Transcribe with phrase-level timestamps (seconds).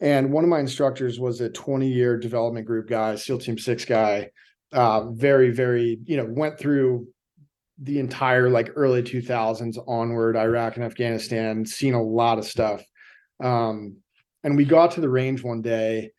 [0.00, 3.84] And one of my instructors was a 20 year development group guy, SEAL Team Six
[3.84, 4.30] guy.
[4.72, 7.08] Uh, very, very, you know, went through
[7.82, 12.84] the entire like early 2000s onward, Iraq and Afghanistan, seen a lot of stuff.
[13.42, 13.96] Um,
[14.44, 16.10] and we got to the range one day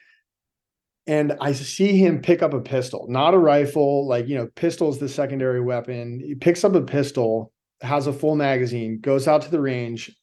[1.10, 4.08] and I see him pick up a pistol, not a rifle.
[4.08, 6.20] Like, you know, pistol is the secondary weapon.
[6.20, 7.52] He picks up a pistol,
[7.82, 10.16] has a full magazine, goes out to the range,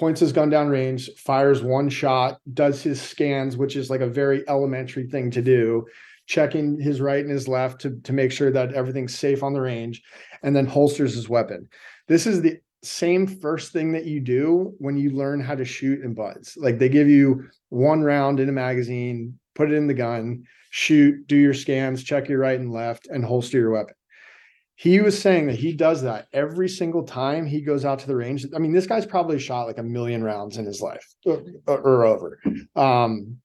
[0.00, 4.08] points his gun down range, fires one shot, does his scans, which is like a
[4.08, 5.86] very elementary thing to do,
[6.26, 9.60] checking his right and his left to, to make sure that everything's safe on the
[9.60, 10.02] range,
[10.42, 11.68] and then holsters his weapon.
[12.08, 16.02] This is the same first thing that you do when you learn how to shoot
[16.02, 16.56] in BUD/S.
[16.56, 21.26] Like they give you one round in a magazine, put it in the gun, shoot,
[21.26, 23.94] do your scans, check your right and left, and holster your weapon.
[24.80, 28.16] He was saying that he does that every single time he goes out to the
[28.16, 28.46] range.
[28.56, 32.04] I mean, this guy's probably shot like a million rounds in his life or, or
[32.04, 32.38] over.
[32.74, 33.36] Um,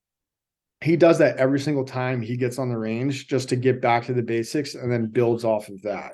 [0.79, 4.05] he does that every single time he gets on the range just to get back
[4.05, 6.13] to the basics and then builds off of that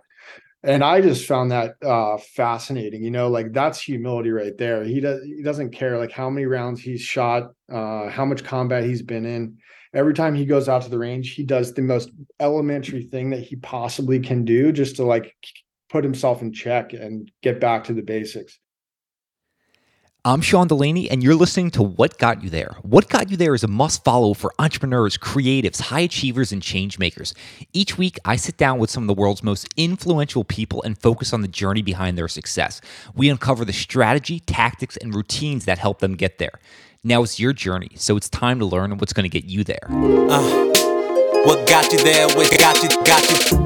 [0.64, 5.00] and i just found that uh fascinating you know like that's humility right there he
[5.00, 9.02] does he doesn't care like how many rounds he's shot uh how much combat he's
[9.02, 9.58] been in
[9.94, 13.42] every time he goes out to the range he does the most elementary thing that
[13.42, 15.36] he possibly can do just to like
[15.90, 18.60] put himself in check and get back to the basics
[20.24, 22.76] I'm Sean Delaney, and you're listening to What Got You There.
[22.84, 27.00] What Got You There is a must follow for entrepreneurs, creatives, high achievers, and change
[27.00, 27.34] makers.
[27.74, 31.34] Each week, I sit down with some of the world's most influential people and focus
[31.34, 32.82] on the journey behind their success.
[33.16, 36.60] We uncover the strategy, tactics, and routines that help them get there.
[37.04, 39.88] Now it's your journey, so it's time to learn what's going to get you there.
[39.90, 40.68] Uh,
[41.46, 42.28] what got you there?
[42.28, 42.90] What got you?
[43.04, 43.58] Got you?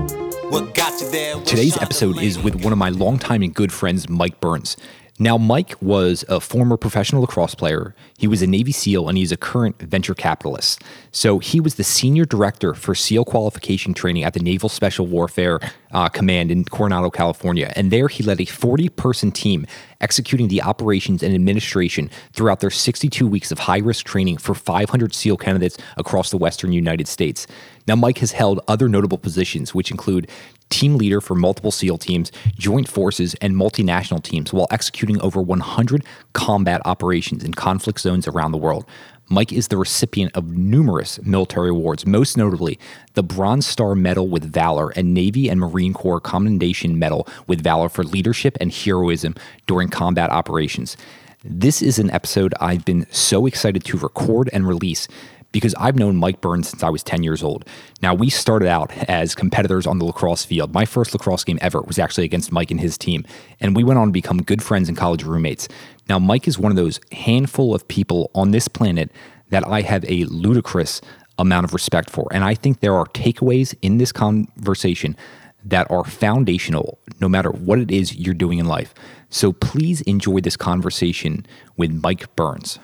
[0.50, 1.42] What got you there?
[1.42, 4.78] Today's episode is with one of my longtime and good friends, Mike Burns.
[5.20, 7.94] Now, Mike was a former professional lacrosse player.
[8.18, 10.82] He was a Navy SEAL and he's a current venture capitalist.
[11.12, 15.60] So he was the senior director for SEAL qualification training at the Naval Special Warfare
[15.96, 17.72] uh, Command in Coronado, California.
[17.76, 19.66] And there he led a 40 person team
[20.02, 25.16] executing the operations and administration throughout their 62 weeks of high risk training for 500
[25.16, 27.48] SEAL candidates across the Western United States.
[27.88, 30.30] Now, Mike has held other notable positions, which include
[30.70, 36.04] team leader for multiple SEAL teams, joint forces, and multinational teams while executing over 100
[36.34, 38.86] combat operations in conflict zones around the world.
[39.28, 42.78] Mike is the recipient of numerous military awards, most notably
[43.14, 47.90] the Bronze Star Medal with Valor and Navy and Marine Corps Commendation Medal with Valor
[47.90, 49.34] for leadership and heroism
[49.66, 50.96] during combat operations.
[51.44, 55.08] This is an episode I've been so excited to record and release
[55.56, 57.64] because I've known Mike Burns since I was 10 years old.
[58.02, 60.74] Now, we started out as competitors on the lacrosse field.
[60.74, 63.24] My first lacrosse game ever was actually against Mike and his team,
[63.62, 65.70] and we went on to become good friends and college roommates.
[66.10, 69.14] Now, Mike is one of those handful of people on this planet
[69.50, 71.00] that I have a ludicrous
[71.40, 72.28] amount of respect for.
[72.34, 75.16] And I think there are takeaways in this conversation
[75.64, 78.94] that are foundational no matter what it is you're doing in life.
[79.30, 81.46] So please enjoy this conversation
[81.78, 82.78] with Mike Burns.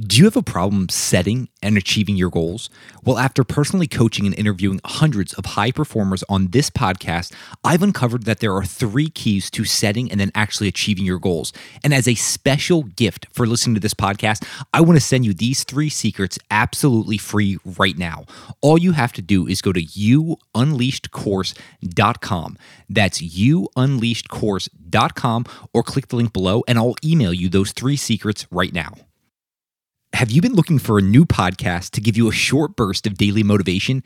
[0.00, 2.70] Do you have a problem setting and achieving your goals?
[3.04, 7.34] Well, after personally coaching and interviewing hundreds of high performers on this podcast,
[7.64, 11.52] I've uncovered that there are three keys to setting and then actually achieving your goals.
[11.84, 15.34] And as a special gift for listening to this podcast, I want to send you
[15.34, 18.24] these three secrets absolutely free right now.
[18.62, 22.58] All you have to do is go to youunleashedcourse.com.
[22.88, 25.44] That's youunleashedcourse.com
[25.74, 28.94] or click the link below and I'll email you those three secrets right now.
[30.14, 33.16] Have you been looking for a new podcast to give you a short burst of
[33.16, 34.02] daily motivation?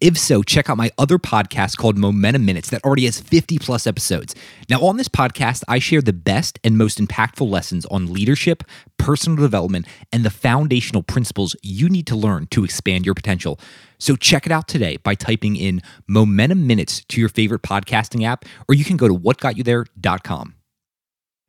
[0.00, 3.86] If so, check out my other podcast called Momentum Minutes that already has 50 plus
[3.86, 4.34] episodes.
[4.68, 8.64] Now, on this podcast, I share the best and most impactful lessons on leadership,
[8.98, 13.58] personal development, and the foundational principles you need to learn to expand your potential.
[13.98, 18.44] So check it out today by typing in Momentum Minutes to your favorite podcasting app,
[18.68, 20.56] or you can go to whatgotyouthere.com.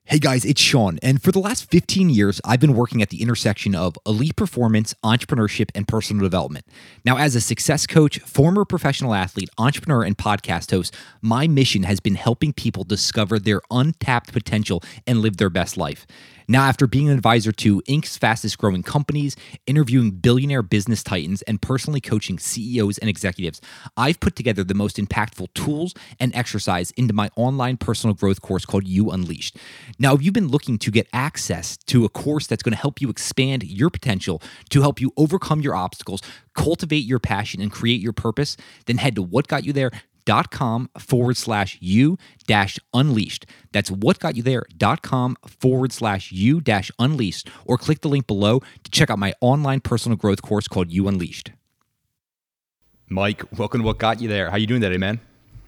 [0.07, 3.23] Hey guys, it's Sean, and for the last 15 years, I've been working at the
[3.23, 6.63] intersection of elite performance, entrepreneurship, and personal development.
[7.03, 10.93] Now, as a success coach, former professional athlete, entrepreneur, and podcast host,
[11.23, 16.05] my mission has been helping people discover their untapped potential and live their best life.
[16.47, 21.61] Now, after being an advisor to Inc.'s fastest growing companies, interviewing billionaire business titans, and
[21.61, 23.61] personally coaching CEOs and executives,
[23.97, 28.65] I've put together the most impactful tools and exercise into my online personal growth course
[28.65, 29.57] called You Unleashed.
[29.97, 33.01] Now, if you've been looking to get access to a course that's going to help
[33.01, 36.21] you expand your potential, to help you overcome your obstacles,
[36.53, 38.55] cultivate your passion, and create your purpose,
[38.85, 42.17] then head to whatgotyouthere.com whatgotyouthere.com forward slash you
[42.47, 43.45] dash unleashed.
[43.71, 49.19] That's whatgotyouthere.com forward slash you dash unleashed, or click the link below to check out
[49.19, 51.51] my online personal growth course called You Unleashed.
[53.07, 54.49] Mike, welcome to What Got You There.
[54.49, 55.19] How you doing today, man?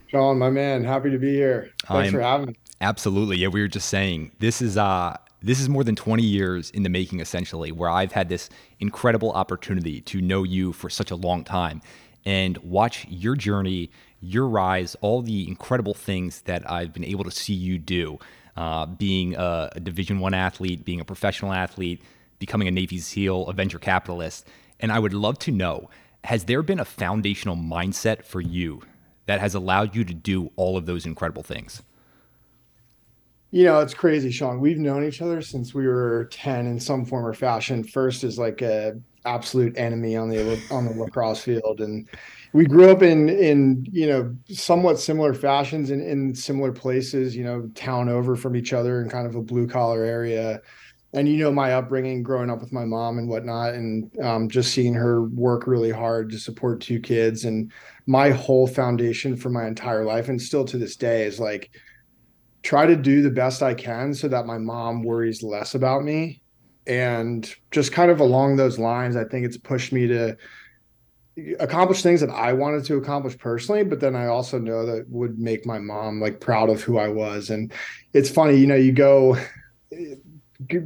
[0.07, 1.71] Sean, my man, happy to be here.
[1.85, 2.55] Thanks I'm, for having me.
[2.81, 3.37] Absolutely.
[3.37, 6.81] Yeah, we were just saying this is uh this is more than 20 years in
[6.81, 8.49] the making essentially where I've had this
[8.79, 11.81] incredible opportunity to know you for such a long time
[12.27, 13.89] and watch your journey,
[14.21, 18.19] your rise, all the incredible things that I've been able to see you do.
[18.55, 22.01] Uh, being a, Division One athlete, being a professional athlete,
[22.39, 24.47] becoming a Navy SEAL, a venture capitalist,
[24.79, 25.89] and I would love to know:
[26.23, 28.81] Has there been a foundational mindset for you
[29.27, 31.83] that has allowed you to do all of those incredible things?
[33.51, 34.59] You know, it's crazy, Sean.
[34.59, 37.83] We've known each other since we were 10 in some form or fashion.
[37.83, 42.07] First is like a absolute enemy on the on the lacrosse field and
[42.57, 47.43] we grew up in in you know somewhat similar fashions in, in similar places you
[47.43, 50.59] know town over from each other in kind of a blue collar area.
[51.13, 54.73] And you know my upbringing growing up with my mom and whatnot and um, just
[54.73, 57.71] seeing her work really hard to support two kids and
[58.07, 61.69] my whole foundation for my entire life and still to this day is like
[62.63, 66.41] try to do the best i can so that my mom worries less about me.
[66.87, 70.35] And just kind of along those lines i think it's pushed me to
[71.59, 75.37] accomplish things that i wanted to accomplish personally but then i also know that would
[75.37, 77.71] make my mom like proud of who i was and
[78.13, 79.37] it's funny you know you go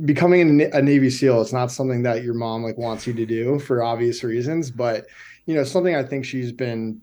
[0.03, 3.57] becoming a navy seal it's not something that your mom like wants you to do
[3.59, 5.05] for obvious reasons but
[5.45, 6.99] you know something i think she's been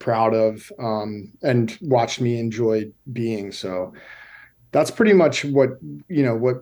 [0.00, 3.92] proud of um, and watched me enjoy being so
[4.72, 5.78] that's pretty much what
[6.08, 6.56] you know what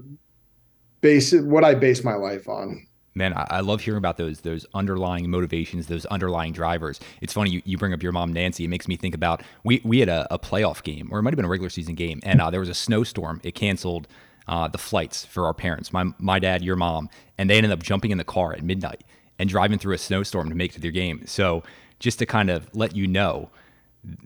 [1.00, 2.86] base what I base my life on.
[3.16, 7.00] Man, I love hearing about those those underlying motivations, those underlying drivers.
[7.22, 8.64] It's funny you, you bring up your mom Nancy.
[8.64, 11.30] It makes me think about we we had a, a playoff game, or it might
[11.30, 13.40] have been a regular season game, and uh, there was a snowstorm.
[13.42, 14.06] It canceled
[14.48, 17.08] uh, the flights for our parents, my my dad, your mom,
[17.38, 19.02] and they ended up jumping in the car at midnight
[19.38, 21.26] and driving through a snowstorm to make it to their game.
[21.26, 21.62] So
[21.98, 23.48] just to kind of let you know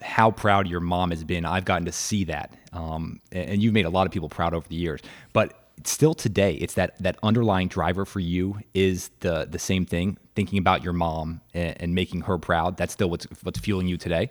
[0.03, 3.87] how proud your mom has been, I've gotten to see that, um, and you've made
[3.87, 5.01] a lot of people proud over the years.
[5.33, 5.55] But
[5.85, 10.59] still today it's that that underlying driver for you is the the same thing thinking
[10.59, 12.77] about your mom and, and, making her proud.
[12.77, 14.31] That's still what's what's fueling you today?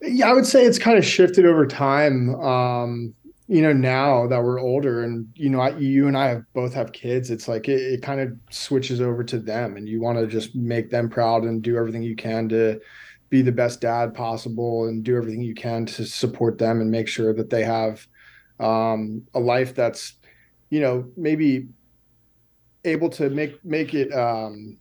[0.00, 3.14] Yeah i would say it's kind of shifted over time um
[3.48, 6.72] you know now that we're older and you know I, you and i have both
[6.74, 10.18] have kids it's like it, it kind of switches over to them and you want
[10.18, 12.80] to just make them proud and do everything you can to
[13.30, 17.08] be the best dad possible and do everything you can to support them and make
[17.08, 18.06] sure that they have
[18.60, 20.12] um, a life that's
[20.70, 21.68] you know, maybe
[22.84, 24.78] able to make make it um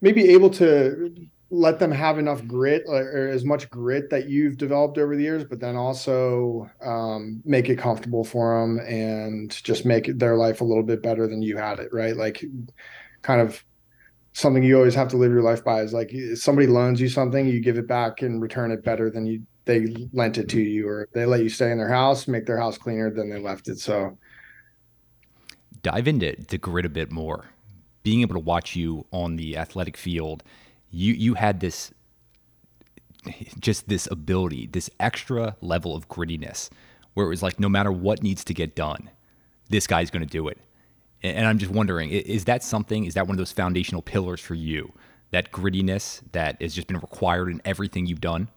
[0.00, 1.14] maybe able to
[1.50, 5.44] let them have enough grit or, as much grit that you've developed over the years,
[5.44, 10.64] but then also um, make it comfortable for them and just make their life a
[10.64, 12.16] little bit better than you had it, right?
[12.16, 12.44] Like,
[13.22, 13.64] kind of
[14.34, 17.46] something you always have to live your life by is like somebody loans you something,
[17.46, 20.88] you give it back and return it better than you they lent it to you,
[20.88, 23.68] or they let you stay in their house, make their house cleaner than they left
[23.68, 23.78] it.
[23.78, 24.16] So
[25.88, 27.46] dive into the grit a bit more.
[28.02, 30.42] Being able to watch you on the athletic field,
[30.90, 31.92] you you had this
[33.58, 36.68] just this ability, this extra level of grittiness
[37.14, 39.10] where it was like no matter what needs to get done,
[39.70, 40.58] this guy's going to do it.
[41.22, 43.04] And I'm just wondering, is that something?
[43.04, 44.92] Is that one of those foundational pillars for you?
[45.32, 48.48] That grittiness that has just been required in everything you've done?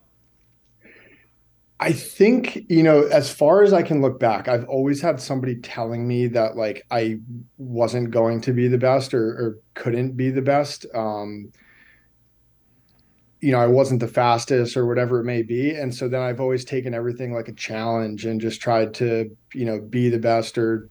[1.84, 5.56] I think, you know, as far as I can look back, I've always had somebody
[5.56, 7.18] telling me that like I
[7.58, 10.86] wasn't going to be the best or, or couldn't be the best.
[10.94, 11.52] Um,
[13.40, 15.72] you know, I wasn't the fastest or whatever it may be.
[15.72, 19.66] And so then I've always taken everything like a challenge and just tried to, you
[19.66, 20.88] know, be the best or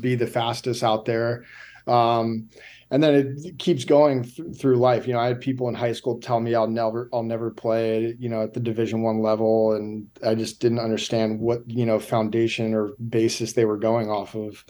[0.00, 1.44] be the fastest out there.
[1.86, 2.48] Um,
[2.90, 5.06] and then it keeps going th- through life.
[5.06, 8.16] You know, I had people in high school tell me I'll never, I'll never play,
[8.18, 12.00] you know, at the Division One level, and I just didn't understand what you know
[12.00, 14.64] foundation or basis they were going off of.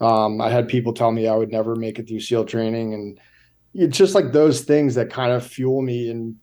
[0.00, 3.20] Um, I had people tell me I would never make it through SEAL training, and
[3.74, 6.10] it's just like those things that kind of fuel me.
[6.10, 6.36] And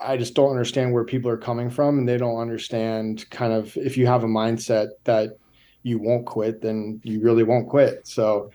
[0.00, 3.76] I just don't understand where people are coming from, and they don't understand kind of
[3.76, 5.38] if you have a mindset that
[5.84, 8.08] you won't quit, then you really won't quit.
[8.08, 8.50] So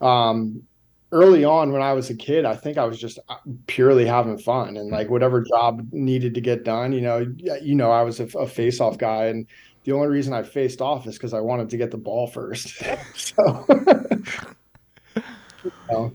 [0.00, 0.62] um,
[1.12, 3.36] early on when I was a kid, I think I was just uh,
[3.66, 7.26] purely having fun and like whatever job needed to get done, you know,
[7.62, 9.46] you know, I was a, a face off guy and
[9.88, 12.76] the only reason I faced off is because I wanted to get the ball first.
[13.14, 13.64] so,
[15.64, 16.12] you know.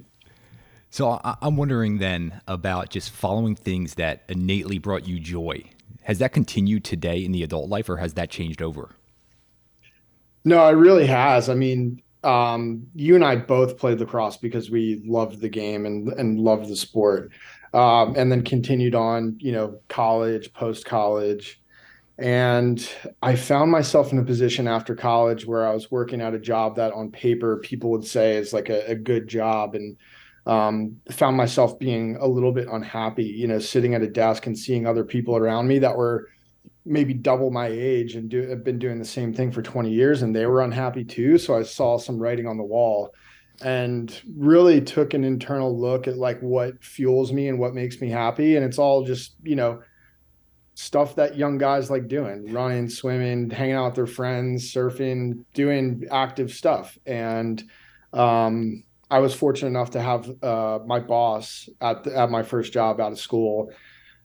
[0.91, 5.63] so I'm wondering then about just following things that innately brought you joy.
[6.03, 8.91] Has that continued today in the adult life, or has that changed over?
[10.45, 11.49] No, it really has.
[11.49, 16.07] I mean, um, you and I both played lacrosse because we loved the game and
[16.13, 17.31] and loved the sport,
[17.73, 19.37] um, and then continued on.
[19.39, 21.61] You know, college, post college,
[22.17, 22.87] and
[23.21, 26.75] I found myself in a position after college where I was working at a job
[26.75, 29.97] that on paper people would say is like a, a good job and
[30.45, 34.57] um, found myself being a little bit unhappy, you know, sitting at a desk and
[34.57, 36.29] seeing other people around me that were
[36.85, 40.21] maybe double my age and do, have been doing the same thing for 20 years
[40.21, 41.37] and they were unhappy too.
[41.37, 43.13] So I saw some writing on the wall
[43.61, 48.09] and really took an internal look at like what fuels me and what makes me
[48.09, 48.55] happy.
[48.55, 49.81] And it's all just, you know,
[50.75, 56.03] stuff that young guys like doing running swimming hanging out with their friends surfing doing
[56.11, 57.63] active stuff and
[58.13, 62.73] um, i was fortunate enough to have uh, my boss at, the, at my first
[62.73, 63.71] job out of school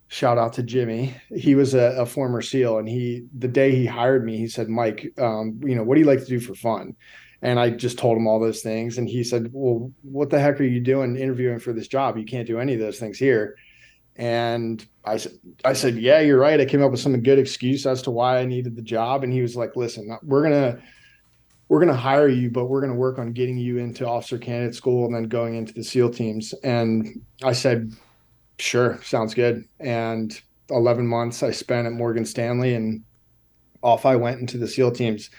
[0.08, 3.86] shout out to jimmy he was a, a, former seal and he the day he
[3.86, 6.54] hired me he said mike um, you know what do you like to do for
[6.54, 6.96] fun
[7.42, 10.60] and i just told him all those things and he said well what the heck
[10.60, 13.56] are you doing interviewing for this job you can't do any of those things here
[14.18, 15.32] and I said,
[15.64, 16.60] I said, yeah, you're right.
[16.60, 19.22] I came up with some good excuse as to why I needed the job.
[19.22, 20.82] And he was like, listen, we're to,
[21.68, 24.36] we're going to hire you, but we're going to work on getting you into officer
[24.36, 26.52] candidate school and then going into the SEAL teams.
[26.64, 27.92] And I said,
[28.58, 29.64] sure, sounds good.
[29.80, 30.38] And
[30.70, 33.02] 11 months I spent at Morgan Stanley and
[33.82, 35.30] off I went into the SEAL teams.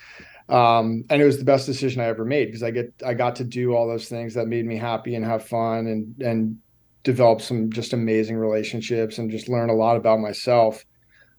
[0.47, 3.35] Um, and it was the best decision I ever made because I get, I got
[3.35, 6.57] to do all those things that made me happy and have fun and, and
[7.03, 10.83] develop some just amazing relationships and just learn a lot about myself.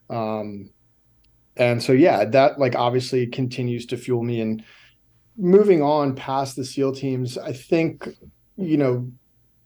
[0.08, 0.70] Um,
[1.56, 4.40] and so, yeah, that like obviously continues to fuel me.
[4.40, 4.62] And
[5.36, 8.08] moving on past the SEAL teams, I think,
[8.56, 9.10] you know,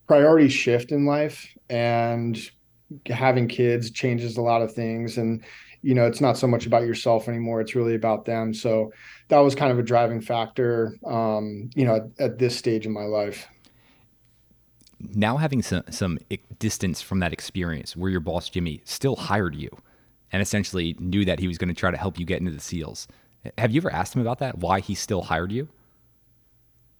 [0.07, 2.39] priorities shift in life and
[3.07, 5.19] having kids changes a lot of things.
[5.19, 5.43] And,
[5.83, 7.61] you know, it's not so much about yourself anymore.
[7.61, 8.55] It's really about them.
[8.55, 8.93] So
[9.29, 12.93] that was kind of a driving factor, um, you know, at, at this stage in
[12.93, 13.49] my life
[15.15, 16.19] now having some, some
[16.59, 19.69] distance from that experience where your boss Jimmy still hired you
[20.33, 22.61] and essentially knew that he was going to try to help you get into the
[22.61, 23.07] SEALs.
[23.59, 24.59] Have you ever asked him about that?
[24.59, 25.69] Why he still hired you?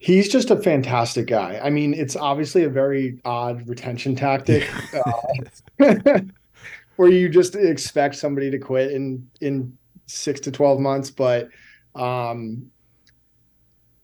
[0.05, 1.59] He's just a fantastic guy.
[1.63, 5.79] I mean, it's obviously a very odd retention tactic uh,
[6.95, 11.49] where you just expect somebody to quit in in 6 to 12 months, but
[11.95, 12.69] um,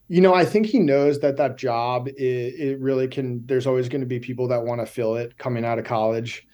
[0.08, 3.46] you know, I think he knows that that job it, it really can.
[3.46, 6.48] There's always going to be people that want to fill it coming out of college,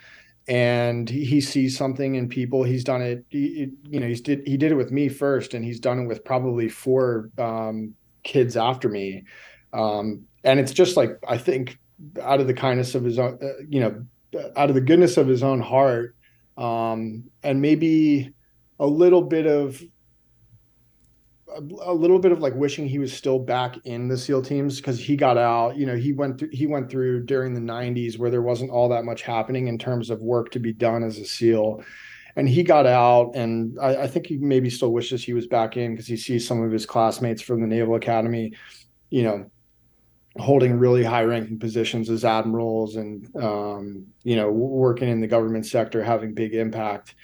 [0.47, 2.65] and he, sees something in people.
[2.65, 3.25] He's done it.
[3.31, 6.07] He, you know, he's did he did it with me first, and he's done it
[6.07, 7.95] with probably four um,
[8.29, 9.25] kids after me,
[9.73, 11.79] um, and it's just like I think
[12.23, 14.05] out of the kindness of his own, uh, you know,
[14.57, 16.15] out of the goodness of his own heart,
[16.57, 18.33] um, and maybe
[18.79, 19.83] a little bit of
[21.57, 25.01] a, little bit of like wishing he was still back in the SEAL teams because
[25.01, 25.77] he got out.
[25.77, 28.89] You know, he went through he went through during the '90s where there wasn't all
[28.91, 31.83] that much happening in terms of work to be done as a SEAL,
[32.39, 33.33] and he got out.
[33.35, 36.47] And I, I think he maybe still wishes he was back in because he sees
[36.47, 38.53] some of his classmates from the Naval Academy,
[39.11, 39.51] you know,
[40.37, 45.67] holding really high ranking positions as admirals and um, you know working in the government
[45.67, 47.17] sector having big impact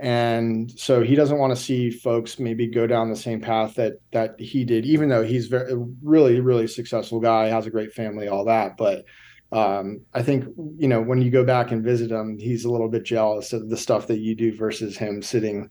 [0.00, 3.94] and so he doesn't want to see folks maybe go down the same path that
[4.12, 8.28] that he did even though he's very really really successful guy has a great family
[8.28, 9.04] all that but
[9.52, 10.44] um, i think
[10.76, 13.68] you know when you go back and visit him he's a little bit jealous of
[13.68, 15.70] the stuff that you do versus him sitting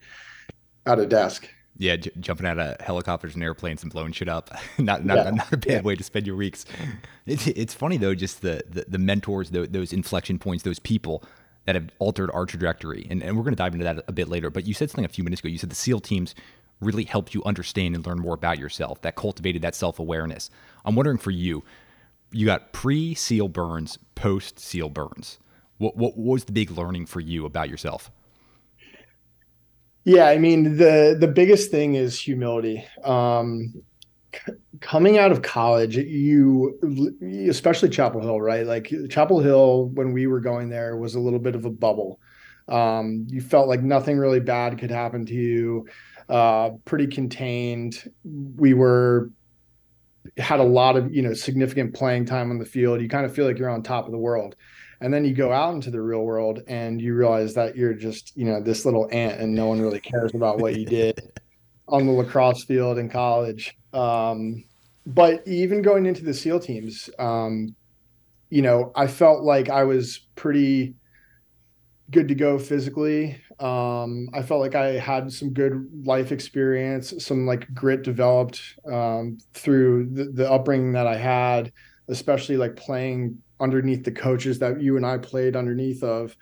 [0.85, 4.51] at a desk yeah, j- jumping out of helicopters and airplanes and blowing shit up.
[4.77, 5.29] not not, yeah.
[5.31, 5.81] not a bad yeah.
[5.81, 6.65] way to spend your weeks.
[7.25, 11.23] It's, it's funny though, just the the, the mentors, the, those inflection points, those people
[11.65, 13.07] that have altered our trajectory.
[13.09, 14.49] And, and we're going to dive into that a bit later.
[14.49, 15.49] But you said something a few minutes ago.
[15.49, 16.35] You said the SEAL teams
[16.81, 20.49] really helped you understand and learn more about yourself, that cultivated that self awareness.
[20.85, 21.63] I'm wondering for you,
[22.33, 25.39] you got pre SEAL Burns, post SEAL Burns.
[25.77, 28.11] What, what was the big learning for you about yourself?
[30.05, 32.85] Yeah, I mean the the biggest thing is humility.
[33.03, 33.73] Um,
[34.81, 36.77] coming out of college, you,
[37.47, 38.65] especially Chapel Hill, right?
[38.65, 42.19] Like Chapel Hill, when we were going there, was a little bit of a bubble.
[42.67, 45.87] Um, you felt like nothing really bad could happen to you.
[46.27, 48.11] Uh, pretty contained.
[48.23, 49.29] We were
[50.37, 53.01] had a lot of you know significant playing time on the field.
[53.01, 54.55] You kind of feel like you're on top of the world.
[55.03, 58.31] And then you go out into the real world and you realize that you're just,
[58.37, 61.19] you know, this little ant and no one really cares about what you did
[61.89, 63.77] on the lacrosse field in college.
[63.91, 64.63] Um,
[65.05, 67.75] but even going into the SEAL teams, um,
[68.49, 70.95] you know, I felt like I was pretty
[72.09, 73.41] good to go physically.
[73.63, 79.37] Um, I felt like I had some good life experience, some like grit developed um,
[79.53, 81.71] through the, the upbringing that I had,
[82.09, 86.35] especially like playing underneath the coaches that you and I played underneath of.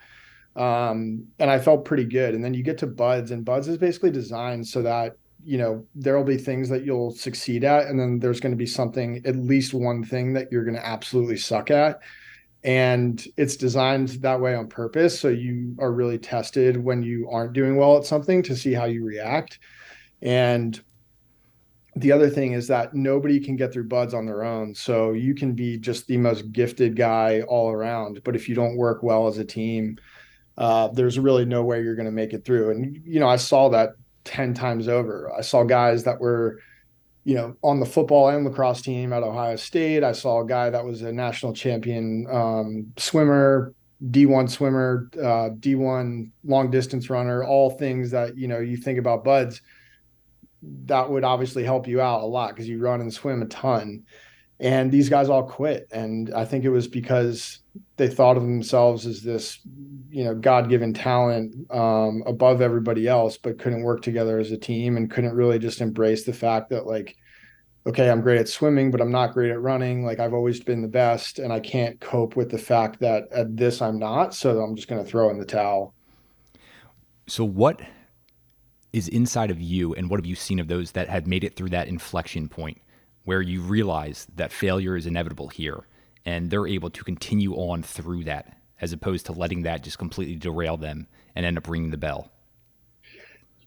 [0.56, 2.34] Um, and I felt pretty good.
[2.34, 5.86] And then you get to BUD/S, and BUD/S is basically designed so that you know
[5.94, 9.20] there will be things that you'll succeed at and then there's going to be something
[9.26, 11.98] at least one thing that you're going to absolutely suck at
[12.64, 17.52] and it's designed that way on purpose so you are really tested when you aren't
[17.52, 19.58] doing well at something to see how you react.
[20.20, 20.80] And
[21.96, 25.34] the other thing is that nobody can get through BUD/S on their own so you
[25.34, 28.22] can be just the most gifted guy all around.
[28.24, 29.98] But if you don't work well as a team
[30.58, 32.70] uh, there's really no way you're going to make it through.
[32.70, 33.90] And you know i saw that
[34.24, 35.32] 10 times over.
[35.36, 36.60] I saw guys that were
[37.24, 40.02] you know, on the football and lacrosse team at Ohio State.
[40.02, 43.74] I saw a guy that was a national champion um, swimmer,
[44.10, 49.24] D1 swimmer, uh, D1 long distance runner, all things that, you know, you think about
[49.24, 49.60] BUD/S
[50.62, 54.04] that would obviously help you out a lot because you run and swim a ton.
[54.60, 55.88] And these guys all quit.
[55.90, 57.60] And I think it was because
[57.96, 59.58] they thought of themselves as this,
[60.10, 64.56] you know, God given talent um, above everybody else, but couldn't work together as a
[64.56, 67.16] team and couldn't really just embrace the fact that, like,
[67.86, 70.04] okay, I'm great at swimming, but I'm not great at running.
[70.04, 73.56] Like, I've always been the best, and I can't cope with the fact that at
[73.56, 74.34] this I'm not.
[74.34, 75.94] So I'm just going to throw in the towel.
[77.26, 77.80] So, what
[78.92, 81.56] is inside of you, and what have you seen of those that have made it
[81.56, 82.78] through that inflection point
[83.24, 85.86] where you realize that failure is inevitable here?
[86.24, 90.36] and they're able to continue on through that as opposed to letting that just completely
[90.36, 92.30] derail them and end up ringing the bell.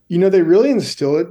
[0.08, 1.28] You know, they really instill it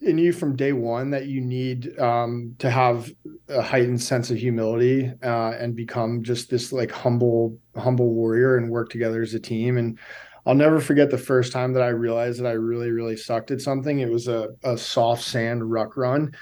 [0.00, 3.12] in you from day one that you need um, to have
[3.48, 8.70] a heightened sense of humility uh, and become just this like humble, humble warrior and
[8.70, 9.78] work together as a team.
[9.78, 9.98] And
[10.46, 13.60] I'll never forget the first time that I realized that I really, really sucked at
[13.60, 14.00] something.
[14.00, 16.32] It was a, a soft sand ruck run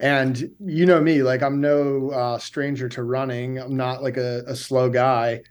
[0.00, 3.58] and you know me, like I'm no uh, stranger to running.
[3.58, 5.42] I'm not like a, a slow guy,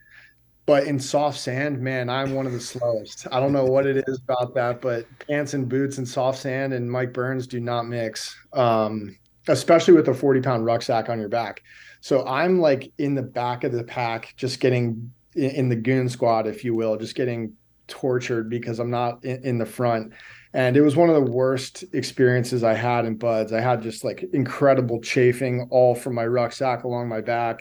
[0.65, 3.27] but in soft sand, man, I'm one of the slowest.
[3.31, 6.73] I don't know what it is about that, but pants and boots and soft sand
[6.73, 11.29] and Mike Burns do not mix, um, especially with a 40 pound rucksack on your
[11.29, 11.61] back.
[11.99, 16.47] So I'm like in the back of the pack, just getting in the goon squad,
[16.47, 17.53] if you will, just getting
[17.87, 20.13] tortured because I'm not in, in the front
[20.57, 23.53] and it was one of the worst experiences I had in BUD/S.
[23.53, 27.59] I had just like incredible chafing all from my rucksack along my back,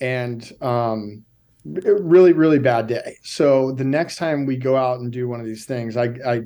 [0.00, 1.24] and um,
[1.64, 3.16] really really bad day.
[3.22, 6.40] So the next time we go out and do one of these things, I I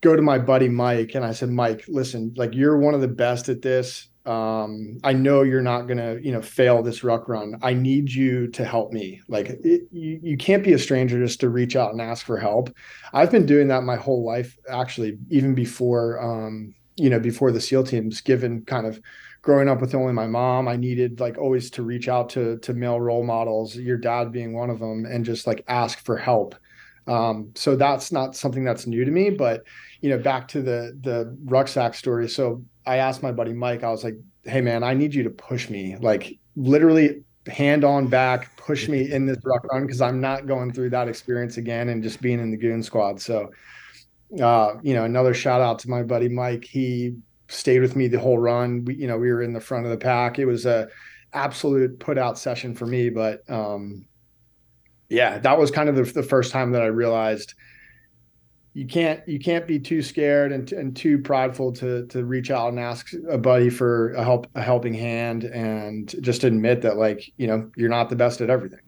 [0.00, 3.06] go to my buddy Mike and I said, Mike, listen, like you're one of the
[3.06, 7.28] best at this um, I know you're not going to, you know, fail this ruck
[7.28, 7.58] run.
[7.62, 9.22] I need you to help me.
[9.26, 12.36] Like it, you, you can't be a stranger just to reach out and ask for
[12.36, 12.68] help.
[13.14, 17.60] I've been doing that my whole life, actually, even before, um, you know, before the
[17.60, 19.00] SEAL teams, given kind of
[19.40, 22.74] growing up with only my mom, I needed like always to reach out to, to
[22.74, 26.54] male role models, your dad being one of them, and just like ask for help.
[27.08, 29.64] Um, so that's not something that's new to me, but
[30.00, 32.28] you know, back to the the rucksack story.
[32.28, 35.30] So I asked my buddy Mike, I was like, hey man, I need you to
[35.30, 40.20] push me, like literally hand on back, push me in this ruck run because I'm
[40.20, 43.20] not going through that experience again and just being in the goon squad.
[43.20, 43.50] So
[44.40, 46.64] uh, you know, another shout out to my buddy Mike.
[46.64, 47.16] He
[47.48, 48.84] stayed with me the whole run.
[48.84, 50.38] We, you know, we were in the front of the pack.
[50.38, 50.88] It was a
[51.32, 54.06] absolute put out session for me, but um
[55.08, 57.54] yeah, that was kind of the, the first time that I realized
[58.74, 62.68] you can't you can't be too scared and, and too prideful to to reach out
[62.68, 67.32] and ask a buddy for a help a helping hand and just admit that like
[67.38, 68.78] you know you're not the best at everything.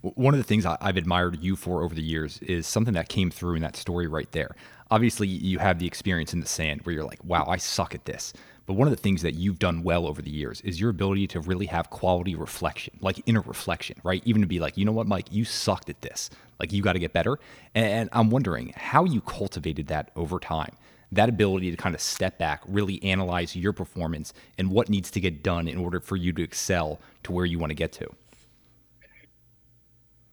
[0.00, 3.30] One of the things i've admired you for over the years is something that came
[3.30, 4.56] through in that story right there.
[4.90, 8.04] Obviously you have the experience in the sand where you're like wow i suck at
[8.04, 8.32] this
[8.66, 11.28] but one of the things that you've done well over the years is your ability
[11.28, 14.22] to really have quality reflection, like inner reflection, right?
[14.24, 16.30] Even to be like, you know what, Mike, you sucked at this.
[16.58, 17.38] Like, you got to get better.
[17.74, 20.74] And I'm wondering how you cultivated that over time.
[21.12, 25.20] That ability to kind of step back, really analyze your performance and what needs to
[25.20, 28.08] get done in order for you to excel to where you want to get to.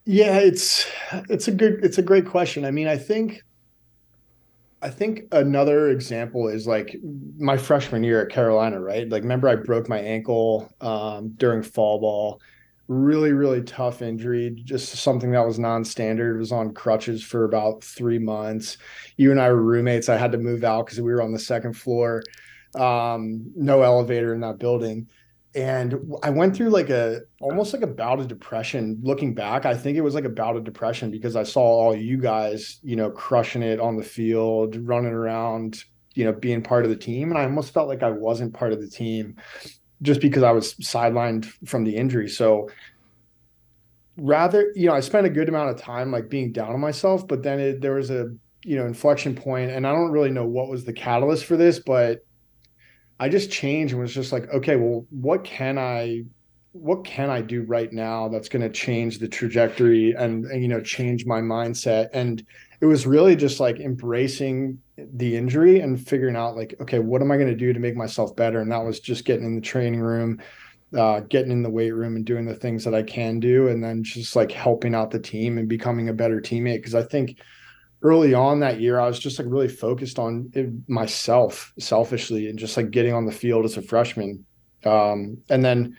[0.05, 0.85] Yeah, it's
[1.29, 2.65] it's a good it's a great question.
[2.65, 3.43] I mean, I think
[4.83, 6.97] I think another example is like
[7.37, 9.07] my freshman year at Carolina, right?
[9.07, 12.41] Like, remember I broke my ankle um, during fall ball.
[12.89, 14.61] Really, really tough injury.
[14.65, 16.37] Just something that was non-standard.
[16.37, 18.77] Was on crutches for about three months.
[19.15, 20.09] You and I were roommates.
[20.09, 22.21] I had to move out because we were on the second floor.
[22.75, 25.07] Um, no elevator in that building.
[25.55, 28.99] And I went through like a almost like a bout of depression.
[29.03, 31.95] Looking back, I think it was like a bout of depression because I saw all
[31.95, 35.83] you guys, you know, crushing it on the field, running around,
[36.15, 38.73] you know, being part of the team, and I almost felt like I wasn't part
[38.73, 39.35] of the team
[40.01, 42.29] just because I was sidelined from the injury.
[42.29, 42.69] So
[44.17, 47.27] rather, you know, I spent a good amount of time like being down on myself,
[47.27, 48.29] but then it, there was a
[48.65, 51.79] you know inflection point, and I don't really know what was the catalyst for this,
[51.79, 52.25] but
[53.19, 56.23] I just changed and was just like, okay, well, what can I
[56.71, 60.67] what can I do right now that's going to change the trajectory and, and you
[60.67, 62.09] know change my mindset?
[62.13, 62.45] And
[62.81, 67.31] it was really just like embracing the injury and figuring out like okay what am
[67.31, 68.59] I going to do to make myself better?
[68.59, 70.39] And that was just getting in the training room
[70.97, 73.83] uh, getting in the weight room and doing the things that I can do and
[73.83, 76.77] then just like helping out the team and becoming a better teammate.
[76.77, 77.39] Because I think
[78.03, 82.59] early on that year, I was just like really focused on it, myself selfishly and
[82.59, 84.45] just like getting on the field as a freshman.
[84.85, 85.97] Um, and then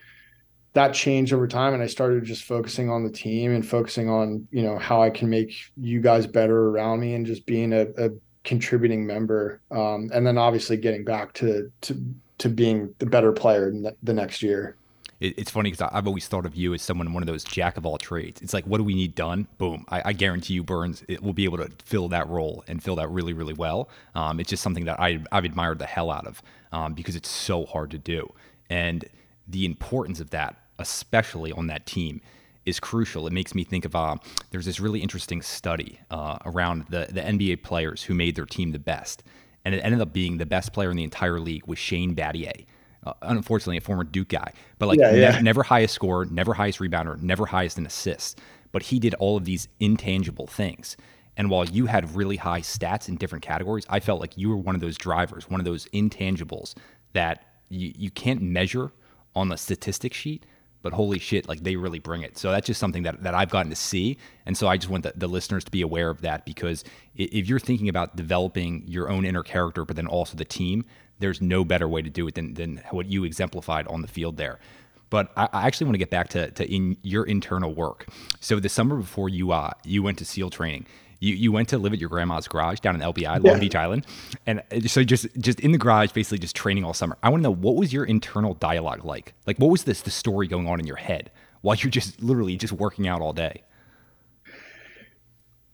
[0.74, 4.46] that changed over time and I started just focusing on the team and focusing on,
[4.50, 7.86] you know, how I can make you guys better around me and just being a,
[7.96, 8.10] a
[8.44, 9.62] contributing member.
[9.70, 12.04] Um, and then obviously getting back to, to,
[12.38, 14.76] to being the better player the next year
[15.20, 17.76] it, it's funny because I've always thought of you as someone one of those jack
[17.76, 18.40] of all trades.
[18.42, 19.46] It's like, what do we need done?
[19.58, 19.84] Boom!
[19.88, 22.96] I, I guarantee you, Burns, it will be able to fill that role and fill
[22.96, 23.88] that really, really well.
[24.14, 27.28] Um, it's just something that I, I've admired the hell out of um, because it's
[27.28, 28.32] so hard to do,
[28.70, 29.04] and
[29.46, 32.20] the importance of that, especially on that team,
[32.64, 33.26] is crucial.
[33.26, 34.16] It makes me think of uh,
[34.50, 38.72] there's this really interesting study uh, around the the NBA players who made their team
[38.72, 39.22] the best,
[39.64, 42.66] and it ended up being the best player in the entire league was Shane Battier
[43.04, 45.30] uh, unfortunately a former Duke guy, but like yeah, yeah.
[45.32, 48.36] Ne- never highest scorer, never highest rebounder, never highest in assists.
[48.72, 50.96] But he did all of these intangible things.
[51.36, 54.56] And while you had really high stats in different categories, I felt like you were
[54.56, 56.74] one of those drivers, one of those intangibles
[57.12, 58.92] that you, you can't measure
[59.34, 60.46] on the statistic sheet,
[60.82, 62.38] but holy shit, like they really bring it.
[62.38, 64.18] So that's just something that, that I've gotten to see.
[64.46, 66.84] And so I just want the, the listeners to be aware of that because
[67.16, 70.84] if you're thinking about developing your own inner character, but then also the team,
[71.18, 74.36] there's no better way to do it than, than what you exemplified on the field
[74.36, 74.58] there.
[75.10, 78.06] But I, I actually want to get back to, to in your internal work.
[78.40, 80.86] So the summer before you uh, you went to SEAL training,
[81.20, 84.06] you, you went to live at your grandma's garage down in LBI, Long Beach Island,
[84.46, 87.16] and so just just in the garage, basically just training all summer.
[87.22, 89.34] I want to know what was your internal dialogue like?
[89.46, 92.56] Like, what was this the story going on in your head while you're just literally
[92.56, 93.62] just working out all day?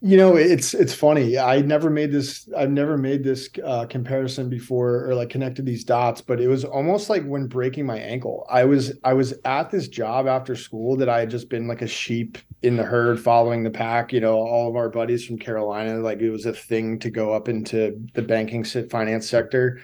[0.03, 1.37] You know, it's it's funny.
[1.37, 2.49] I never made this.
[2.57, 6.21] I've never made this uh, comparison before, or like connected these dots.
[6.21, 8.47] But it was almost like when breaking my ankle.
[8.49, 11.83] I was I was at this job after school that I had just been like
[11.83, 14.11] a sheep in the herd, following the pack.
[14.11, 17.33] You know, all of our buddies from Carolina, like it was a thing to go
[17.33, 19.81] up into the banking finance sector,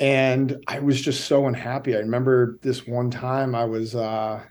[0.00, 1.94] and I was just so unhappy.
[1.96, 3.94] I remember this one time I was.
[3.94, 4.42] uh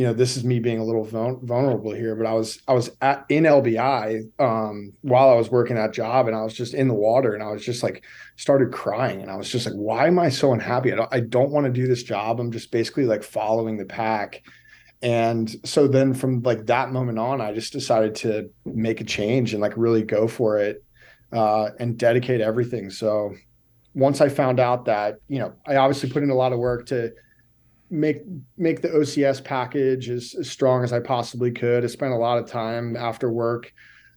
[0.00, 2.88] you know, this is me being a little vulnerable here, but I was I was
[3.02, 6.88] at in LBI um, while I was working that job, and I was just in
[6.88, 8.02] the water, and I was just like
[8.36, 10.90] started crying, and I was just like, why am I so unhappy?
[10.90, 12.40] I don't, I don't want to do this job.
[12.40, 14.42] I'm just basically like following the pack,
[15.02, 19.52] and so then from like that moment on, I just decided to make a change
[19.52, 20.82] and like really go for it
[21.30, 22.88] uh, and dedicate everything.
[22.88, 23.34] So
[23.92, 26.86] once I found out that you know, I obviously put in a lot of work
[26.86, 27.12] to
[27.90, 28.22] make
[28.56, 31.84] make the OCS package as, as strong as I possibly could.
[31.84, 33.72] I spent a lot of time after work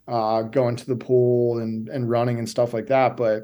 [0.07, 3.17] uh, going to the pool and and running and stuff like that.
[3.17, 3.43] But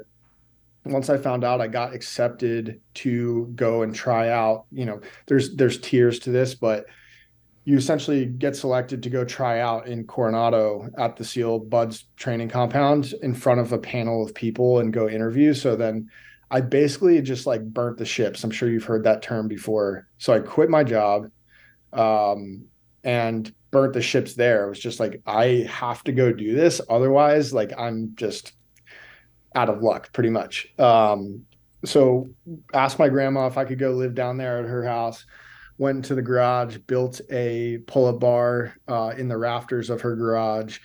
[0.84, 5.54] once I found out I got accepted to go and try out, you know, there's
[5.56, 6.86] there's tiers to this, but
[7.64, 12.48] you essentially get selected to go try out in Coronado at the SEAL BUD/S training
[12.48, 15.52] compound in front of a panel of people and go interview.
[15.52, 16.08] So then
[16.50, 18.42] I basically just like burnt the ships.
[18.42, 20.08] I'm sure you've heard that term before.
[20.18, 21.30] So I quit my job
[21.92, 22.64] um,
[23.04, 24.66] and burnt the ships there.
[24.66, 26.80] It was just like, I have to go do this.
[26.88, 28.52] Otherwise, like, I'm just
[29.54, 30.66] out of luck pretty much.
[30.78, 31.44] Um,
[31.84, 32.30] so
[32.74, 35.24] asked my grandma if I could go live down there at her house.
[35.78, 40.78] Went into the garage, built a pull-up bar uh, in the rafters of her garage,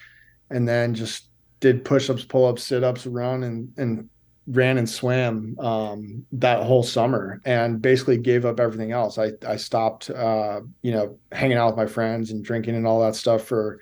[0.49, 1.28] and then just
[1.60, 4.10] did push-ups, pull-ups, sit-ups, run, and and
[4.47, 9.17] ran and swam um, that whole summer and basically gave up everything else.
[9.17, 13.01] I I stopped uh, you know hanging out with my friends and drinking and all
[13.01, 13.79] that stuff for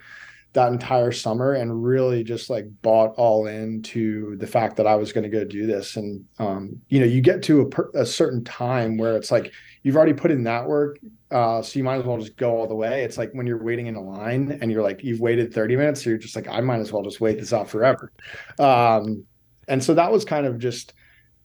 [0.54, 5.12] that entire summer and really just like bought all into the fact that I was
[5.12, 5.96] going to go do this.
[5.98, 9.52] And um, you know, you get to a, per- a, certain time where it's like
[9.82, 11.00] you've already put in that work,
[11.32, 13.04] uh, so you might as well just go all the way.
[13.04, 16.04] It's like when you're waiting in a line and you're like you've waited 30 minutes,
[16.04, 18.12] so you're just like I might as well just wait this out forever.
[18.60, 19.26] Um,
[19.68, 20.94] and so that was kind of just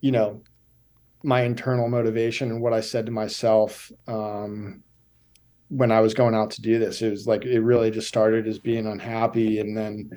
[0.00, 0.42] you know
[1.22, 4.82] my internal motivation and what I said to myself um,
[5.68, 7.02] when I was going out to do this.
[7.02, 10.10] It was like it really just started as being unhappy and then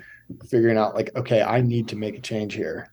[0.48, 2.92] figuring out like, okay, I need to make a change here.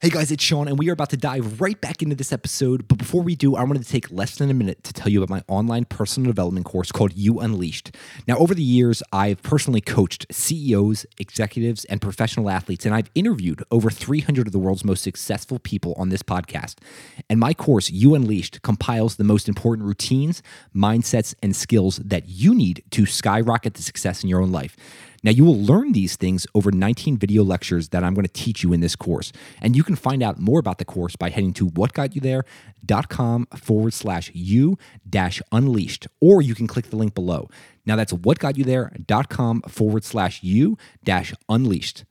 [0.00, 2.86] Hey guys, it's Sean, and we are about to dive right back into this episode.
[2.86, 5.20] But before we do, I wanted to take less than a minute to tell you
[5.20, 7.96] about my online personal development course called You Unleashed.
[8.28, 13.64] Now, over the years, I've personally coached CEOs, executives, and professional athletes, and I've interviewed
[13.72, 16.76] over 300 of the world's most successful people on this podcast.
[17.28, 22.54] And my course, You Unleashed, compiles the most important routines, mindsets, and skills that you
[22.54, 24.76] need to skyrocket the success in your own life.
[25.22, 28.62] Now, you will learn these things over 19 video lectures that I'm going to teach
[28.62, 29.32] you in this course.
[29.60, 34.30] And you can find out more about the course by heading to whatgotyouthere.com forward slash
[34.32, 34.78] you
[35.08, 37.48] dash unleashed, or you can click the link below.
[37.84, 42.04] Now, that's whatgotyouthere.com forward slash you dash unleashed.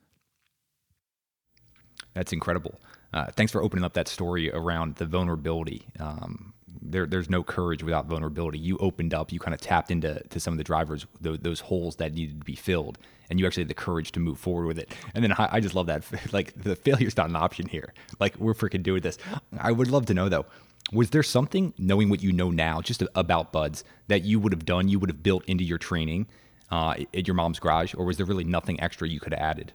[2.14, 2.80] That's incredible.
[3.14, 5.86] Uh, thanks for opening up that story around the vulnerability.
[6.00, 8.60] Um, there, there's no courage without vulnerability.
[8.60, 11.60] You opened up, you kind of tapped into to some of the drivers, those, those,
[11.60, 12.98] holes that needed to be filled,
[13.30, 14.94] and you actually had the courage to move forward with it.
[15.14, 16.04] And then I, I just love that.
[16.34, 17.94] Like the failure's not an option here.
[18.20, 19.18] Like we're freaking doing this.
[19.58, 20.46] I would love to know though,
[20.92, 24.66] was there something, knowing what you know now, just about BUD/S, that you would have
[24.66, 26.28] done, you would have built into your training
[26.72, 29.74] uh, at your mom's garage, or was there really nothing extra you could have added?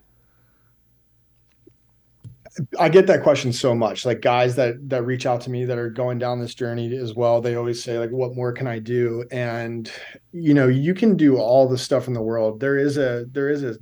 [2.78, 4.04] I get that question so much.
[4.04, 7.14] Like guys that that reach out to me that are going down this journey as
[7.14, 9.24] well, they always say like what more can I do?
[9.30, 9.90] And
[10.32, 12.60] you know, you can do all the stuff in the world.
[12.60, 13.76] There is a there is a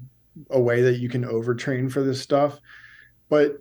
[0.51, 2.61] a way that you can overtrain for this stuff.
[3.29, 3.57] But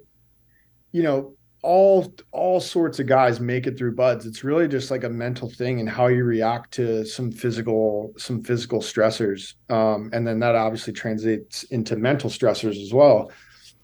[0.92, 4.26] you know, all all sorts of guys make it through BUD/S.
[4.28, 8.44] It's really just like a mental thing and how you react to some physical some
[8.44, 9.56] physical stressors.
[9.72, 13.32] Um, and then that obviously translates into mental stressors as well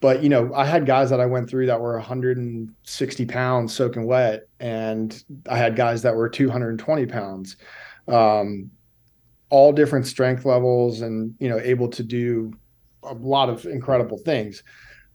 [0.00, 4.06] but you know, I had guys that I went through that were 160 pounds soaking
[4.06, 7.56] wet, and I had guys that were 220 pounds,
[8.08, 8.70] um,
[9.48, 12.52] all different strength levels, and you know, able to do
[13.02, 14.62] a lot of incredible things.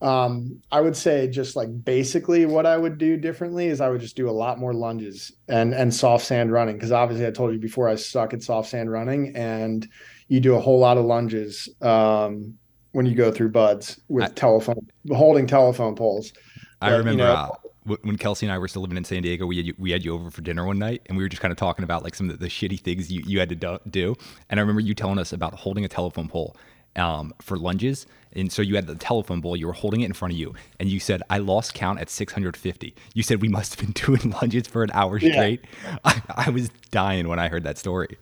[0.02, 4.02] Um, I would say just like basically what I would do differently is I would
[4.02, 7.54] just do a lot more lunges and and soft sand running because obviously I told
[7.54, 9.88] you before I suck at soft sand running and
[10.28, 12.58] you do a whole lot of lunges um,
[12.92, 16.34] when you go through BUD/S with I, telephone holding telephone poles.
[16.82, 19.24] I but, remember you know, uh, when Kelsey and I were still living in San
[19.24, 21.30] Diego, we had you, we had you over for dinner one night, and we were
[21.30, 23.50] just kind of talking about like some of the, the shitty things you, you had
[23.50, 24.16] to do.
[24.50, 26.56] And I remember you telling us about holding a telephone pole
[26.96, 28.06] um, for lunges.
[28.34, 30.54] And so you had the telephone pole, you were holding it in front of you,
[30.80, 32.96] and you said, I lost count at 650.
[33.14, 35.66] You said we must have been doing lunges for an hour straight.
[35.84, 35.98] Yeah.
[36.04, 38.18] I, I was dying when I heard that story.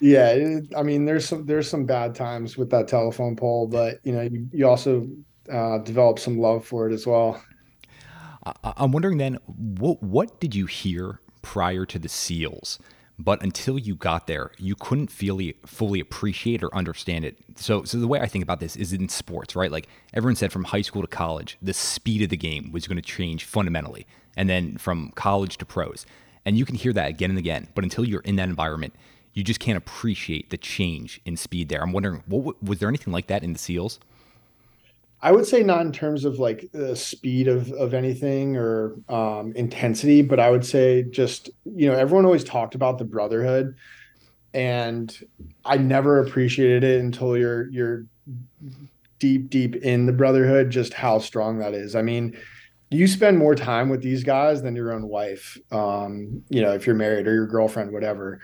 [0.00, 3.98] Yeah, it, I mean, there's some there's some bad times with that telephone pole, but
[4.04, 5.08] you know, you, you also
[5.50, 7.42] uh, develop some love for it as well.
[8.62, 12.78] I'm wondering then, what what did you hear prior to the seals?
[13.18, 17.38] But until you got there, you couldn't fully fully appreciate or understand it.
[17.56, 19.72] So, so the way I think about this is in sports, right?
[19.72, 22.96] Like everyone said, from high school to college, the speed of the game was going
[22.96, 24.06] to change fundamentally,
[24.36, 26.04] and then from college to pros,
[26.44, 27.68] and you can hear that again and again.
[27.74, 28.94] But until you're in that environment,
[29.36, 31.82] you just can't appreciate the change in speed there.
[31.82, 34.00] I'm wondering, what was there anything like that in the seals?
[35.20, 39.52] I would say not in terms of like the speed of of anything or um,
[39.54, 43.76] intensity, but I would say just you know everyone always talked about the brotherhood,
[44.54, 45.16] and
[45.66, 48.06] I never appreciated it until you're you're
[49.18, 50.70] deep deep in the brotherhood.
[50.70, 51.94] Just how strong that is.
[51.94, 52.38] I mean,
[52.90, 55.58] you spend more time with these guys than your own wife.
[55.70, 58.40] Um, you know, if you're married or your girlfriend, whatever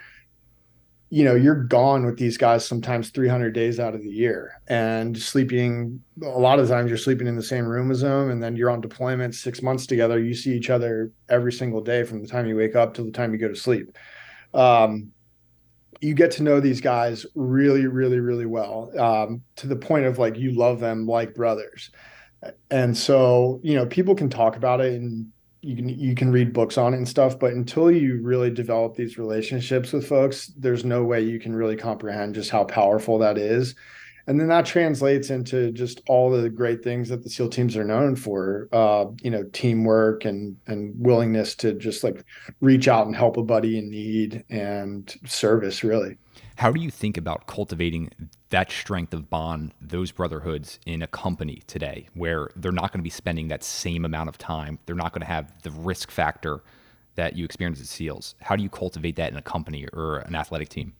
[1.13, 5.19] you know you're gone with these guys sometimes 300 days out of the year and
[5.19, 8.57] sleeping a lot of times you're sleeping in the same room as them and then
[8.57, 12.27] you're on deployment six months together you see each other every single day from the
[12.27, 13.95] time you wake up till the time you go to sleep.
[14.55, 15.13] Um,
[16.01, 20.19] you get to know these guys really really really well um, to the point of
[20.19, 21.91] like you love them like brothers.
[22.71, 25.31] And so you know people can talk about it and
[25.63, 28.97] you can you can read books on it and stuff but until you really develop
[28.97, 33.39] these relationships with folks there's no way you can really comprehend just how powerful that
[33.39, 33.75] is.
[34.29, 37.83] And then that translates into just all the great things that the seal teams are
[37.85, 42.25] known for uh, you know teamwork and and willingness to just like
[42.61, 46.17] reach out and help a buddy in need and service really
[46.63, 48.09] how do you think about cultivating
[48.51, 53.03] that strength of bond, those brotherhoods in a company today where they're not going to
[53.03, 54.79] be spending that same amount of time?
[54.87, 56.63] They're not going to have the risk factor
[57.17, 58.37] that you experience at SEALs.
[58.41, 60.93] How do you cultivate that in a company or an athletic team?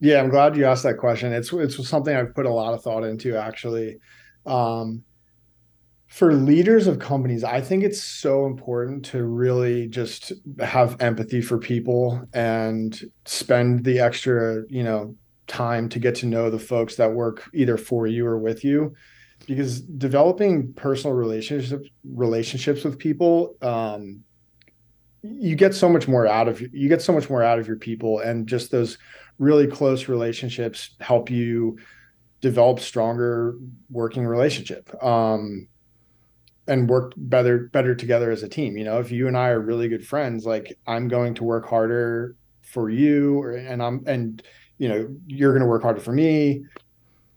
[0.00, 1.32] Yeah, I'm glad you asked that question.
[1.32, 4.00] It's it's something I've put a lot of thought into actually.
[4.46, 5.04] Um,
[6.08, 11.58] for leaders of companies, I think it's so important to really just have empathy for
[11.58, 15.14] people and spend the extra, you know,
[15.46, 18.94] time to get to know the folks that work either for you or with you.
[19.46, 24.24] Because developing personal relationships relationships with people um,
[25.22, 27.76] you get so much more out of you get so much more out of your
[27.76, 28.20] people.
[28.20, 28.98] And just those
[29.38, 31.78] really close relationships help you
[32.40, 33.56] develop stronger
[33.90, 34.90] working relationship.
[35.02, 35.68] Um,
[36.68, 38.76] and work better better together as a team.
[38.76, 41.66] You know if you and i are really good friends like i'm going to work
[41.66, 44.42] harder for you or, and i'm and
[44.78, 46.64] you know you're going to work harder for me.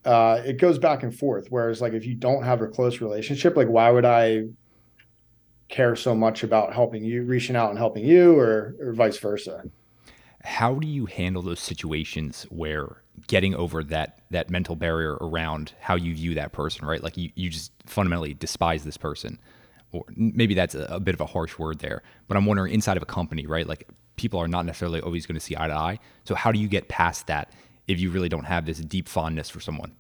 [0.03, 1.47] Uh, it goes back and forth.
[1.49, 4.43] Whereas like if you don't have a close relationship like why would i
[5.71, 9.63] care so much about helping you, reaching out and helping you, or or vice versa.
[10.43, 15.95] How do you handle those situations where getting over that that mental barrier around how
[15.95, 17.03] you view that person, right?
[17.03, 19.39] Like you, you just fundamentally despise this person.
[19.91, 22.97] Or maybe that's a, a bit of a harsh word there, but I'm wondering inside
[22.97, 23.67] of a company, right?
[23.67, 25.99] Like people are not necessarily always going to see eye to eye.
[26.23, 27.51] So how do you get past that
[27.87, 29.93] if you really don't have this deep fondness for someone?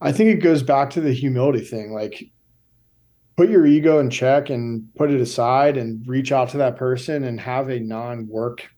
[0.00, 1.92] I think it goes back to the humility thing.
[1.92, 2.30] Like
[3.36, 7.24] put your ego in check and put it aside and reach out to that person
[7.24, 8.68] and have a non-work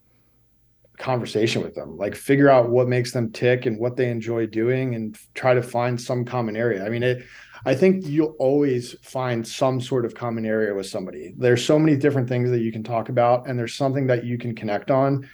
[1.01, 4.95] conversation with them like figure out what makes them tick and what they enjoy doing
[4.95, 6.85] and try to find some common area.
[6.85, 7.25] I mean it
[7.67, 11.35] i think you'll always find some sort of common area with somebody.
[11.37, 14.39] There's so many different things that you can talk about and there's something that you
[14.39, 15.29] can connect on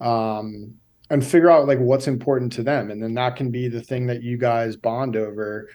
[0.00, 0.74] um,
[1.10, 2.90] and figure out like what's important to them.
[2.90, 5.70] And then that can be the thing that you guys bond over.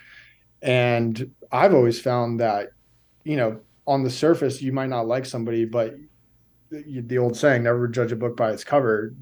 [0.62, 2.69] And i've always found that
[3.27, 5.95] you know, on the surface, you might not like somebody, but
[6.69, 9.13] the old saying, never judge a book by its cover.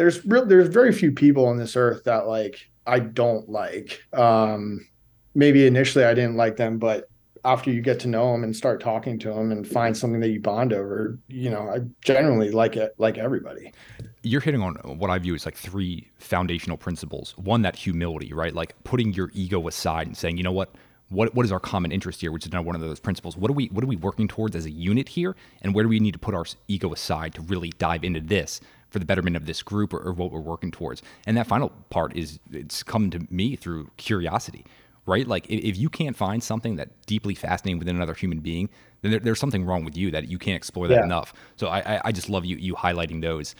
[0.00, 4.02] There's real, there's very few people on this earth that like I don't like.
[4.14, 4.88] Um,
[5.34, 7.10] maybe initially I didn't like them, but
[7.44, 10.30] after you get to know them and start talking to them and find something that
[10.30, 13.74] you bond over, you know, I generally like it, like everybody.
[14.22, 17.36] You're hitting on what I view as like three foundational principles.
[17.36, 18.54] One, that humility, right?
[18.54, 20.74] Like putting your ego aside and saying, you know what,
[21.10, 23.36] what what is our common interest here, which is now one of those principles.
[23.36, 25.88] What are we what are we working towards as a unit here, and where do
[25.90, 29.36] we need to put our ego aside to really dive into this for the betterment
[29.36, 31.02] of this group or, or what we're working towards?
[31.26, 34.64] And that final part is it's come to me through curiosity,
[35.06, 35.26] right?
[35.26, 38.68] Like if, you can't find something that deeply fascinating within another human being,
[39.02, 41.04] then there, there's something wrong with you that you can't explore that yeah.
[41.04, 41.32] enough.
[41.56, 43.54] So I, I, I just love you you highlighting those.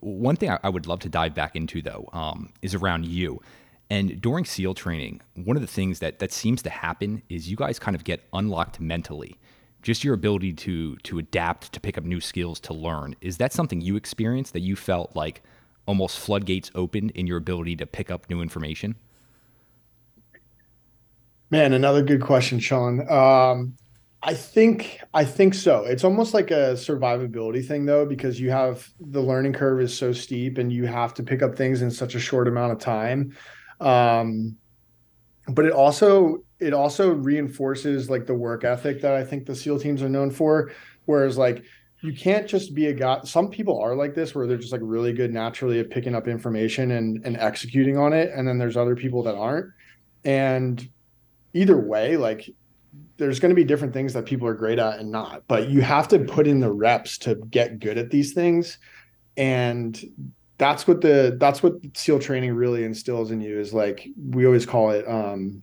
[0.00, 3.40] One thing I, I would love to dive back into though um, is around you
[3.90, 7.56] and during SEAL training, one of the things that that seems to happen is you
[7.56, 9.36] guys kind of get unlocked mentally.
[9.82, 13.16] Just your ability to to adapt, to pick up new skills, to learn.
[13.20, 15.42] Is that something you experienced that you felt like
[15.86, 18.94] almost floodgates opened in your ability to pick up new information?
[21.50, 23.10] Man, another good question, Sean.
[23.10, 23.74] Um,
[24.22, 25.84] I think I think so.
[25.84, 30.12] It's almost like a survivability thing though, because you have the learning curve is so
[30.12, 33.34] steep and you have to pick up things in such a short amount of time
[33.80, 34.56] um,
[35.48, 39.80] but it also it also reinforces like the work ethic that I think the SEAL
[39.80, 40.72] teams are known for.
[41.06, 41.64] Whereas like
[42.02, 43.20] you can't just be a guy.
[43.24, 46.28] Some people are like this, where they're just like really good naturally at picking up
[46.28, 49.70] information and and executing on it, and then there's other people that aren't.
[50.24, 50.88] And
[51.52, 52.48] either way, like
[53.16, 55.82] there's going to be different things that people are great at and not, but you
[55.82, 58.78] have to put in the reps to get good at these things.
[59.36, 60.02] And
[60.58, 64.66] that's what the that's what seal training really instills in you is like we always
[64.66, 65.62] call it um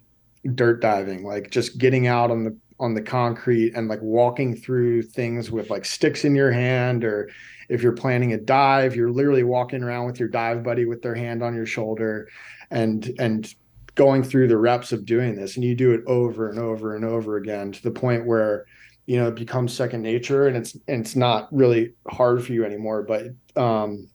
[0.55, 5.01] dirt diving like just getting out on the on the concrete and like walking through
[5.01, 7.29] things with like sticks in your hand or
[7.69, 11.15] if you're planning a dive you're literally walking around with your dive buddy with their
[11.15, 12.27] hand on your shoulder
[12.71, 13.55] and and
[13.97, 15.55] going through the reps of doing this.
[15.55, 18.65] And you do it over and over and over again to the point where
[19.07, 22.63] you know it becomes second nature and it's and it's not really hard for you
[22.63, 23.03] anymore.
[23.03, 23.27] But
[23.61, 24.07] um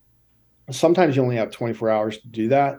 [0.70, 2.76] sometimes you only have 24 hours to do that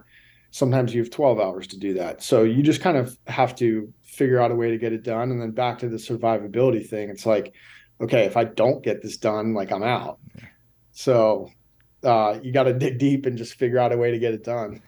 [0.53, 3.91] sometimes you have 12 hours to do that so you just kind of have to
[4.03, 7.09] figure out a way to get it done and then back to the survivability thing
[7.09, 7.53] it's like
[7.99, 10.19] okay if i don't get this done like i'm out
[10.91, 11.49] so
[12.03, 14.43] uh, you got to dig deep and just figure out a way to get it
[14.43, 14.79] done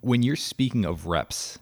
[0.00, 1.58] when you're speaking of reps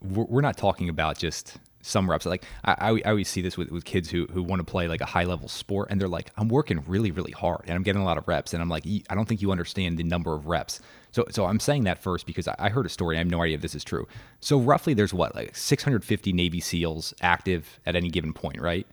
[0.00, 2.24] we're not talking about just some reps.
[2.24, 5.00] Like I, I, always see this with, with kids who, who want to play like
[5.00, 8.00] a high level sport and they're like, I'm working really, really hard and I'm getting
[8.00, 8.54] a lot of reps.
[8.54, 10.80] And I'm like, I don't think you understand the number of reps.
[11.12, 13.16] So, so I'm saying that first because I, I heard a story.
[13.16, 14.08] I have no idea if this is true.
[14.40, 18.86] So roughly there's what, like 650 Navy SEALs active at any given point, right?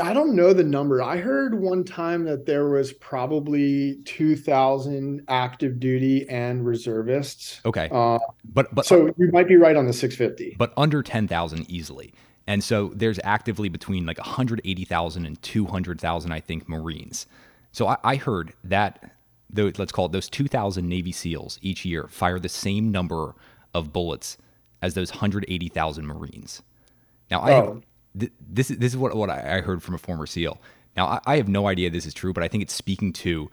[0.00, 1.02] I don't know the number.
[1.02, 7.60] I heard one time that there was probably 2000 active duty and reservists.
[7.64, 7.88] Okay.
[7.90, 10.56] Uh, but but so you might be right on the 650.
[10.58, 12.12] but under 10,000 easily.
[12.46, 17.26] And so there's actively between like 180,000 and 200,000, I think, Marines.
[17.72, 19.12] So I, I heard that,
[19.52, 23.34] those, let's call it those 2,000 Navy SEALs each year fire the same number
[23.74, 24.36] of bullets
[24.82, 26.62] as those 180,000 Marines.
[27.30, 27.82] Now, I have, Oh.
[28.18, 30.60] th- this, is- this is what, what I I heard from a former SEAL.
[30.96, 33.50] Now, I, I have no idea this is true, but I think it's speaking to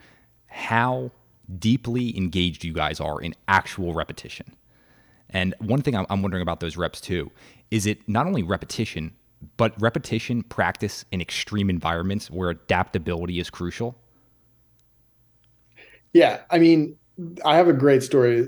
[0.47, 1.11] how
[1.59, 4.53] deeply engaged you guys are in actual repetition.
[5.29, 7.31] And one thing I'm, I'm wondering about those reps too
[7.69, 9.11] is it not only repetition,
[9.57, 13.95] but repetition practice in extreme environments where adaptability is crucial?
[16.13, 16.95] Yeah, I mean,
[17.43, 18.47] I have a great story.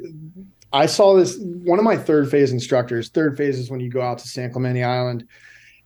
[0.72, 3.10] I saw this one of my third phase instructors.
[3.10, 5.26] Third phase is when you go out to San Clemente Island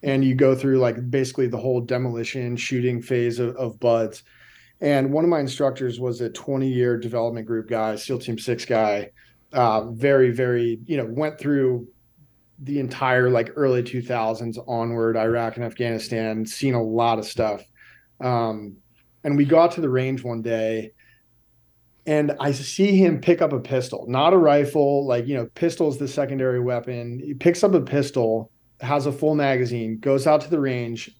[0.01, 4.23] and you go through like basically the whole demolition shooting phase of, of BUD/S.
[4.81, 8.65] And one of my instructors was a 20 year development group guy, SEAL Team Six
[8.65, 9.11] guy.
[9.53, 11.87] Uh, very, very, you know, went through
[12.59, 17.63] the entire like early 2000s onward, Iraq and Afghanistan, seen a lot of stuff.
[18.19, 18.77] Um,
[19.23, 20.91] and we got to the range one day
[22.05, 25.05] and I see him pick up a pistol, not a rifle.
[25.05, 27.19] Like, you know, pistol is the secondary weapon.
[27.19, 28.51] He picks up a pistol,
[28.81, 31.15] has a full magazine, goes out to the range,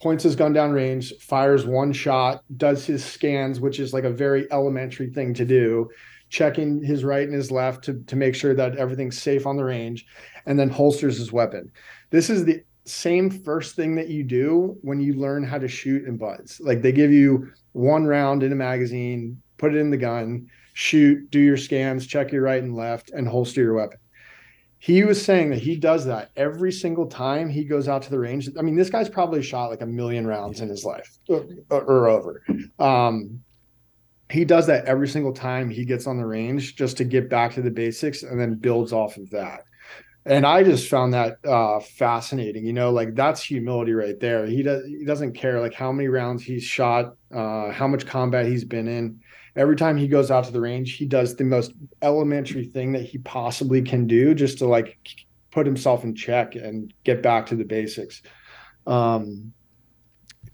[0.00, 4.10] points his gun down range, fires one shot, does his scans, which is like a
[4.10, 5.90] very elementary thing to do,
[6.30, 9.64] checking his right and his left to, to make sure that everything's safe on the
[9.64, 10.06] range,
[10.46, 11.70] and then holsters his weapon.
[12.10, 16.06] This is the same first thing that you do when you learn how to shoot
[16.06, 16.60] in BUD/S.
[16.60, 21.30] Like they give you one round in a magazine, put it in the gun, shoot,
[21.30, 23.98] do your scans, check your right and left, and holster your weapon.
[24.80, 28.18] He was saying that he does that every single time he goes out to the
[28.18, 28.48] range.
[28.56, 32.08] I mean, this guy's probably shot like a million rounds in his life or, or
[32.08, 32.44] over.
[32.78, 33.40] Um,
[34.30, 37.54] he does that every single time he gets on the range just to get back
[37.54, 39.64] to the basics and then builds off of that.
[40.26, 42.66] And I just found that uh, fascinating.
[42.66, 44.44] You know, like that's humility right there.
[44.44, 48.46] He does he doesn't care like how many rounds he's shot, uh, how much combat
[48.46, 49.20] he's been in.
[49.58, 53.02] Every time he goes out to the range, he does the most elementary thing that
[53.02, 54.96] he possibly can do just to like
[55.50, 58.22] put himself in check and get back to the basics.
[58.86, 59.52] Um,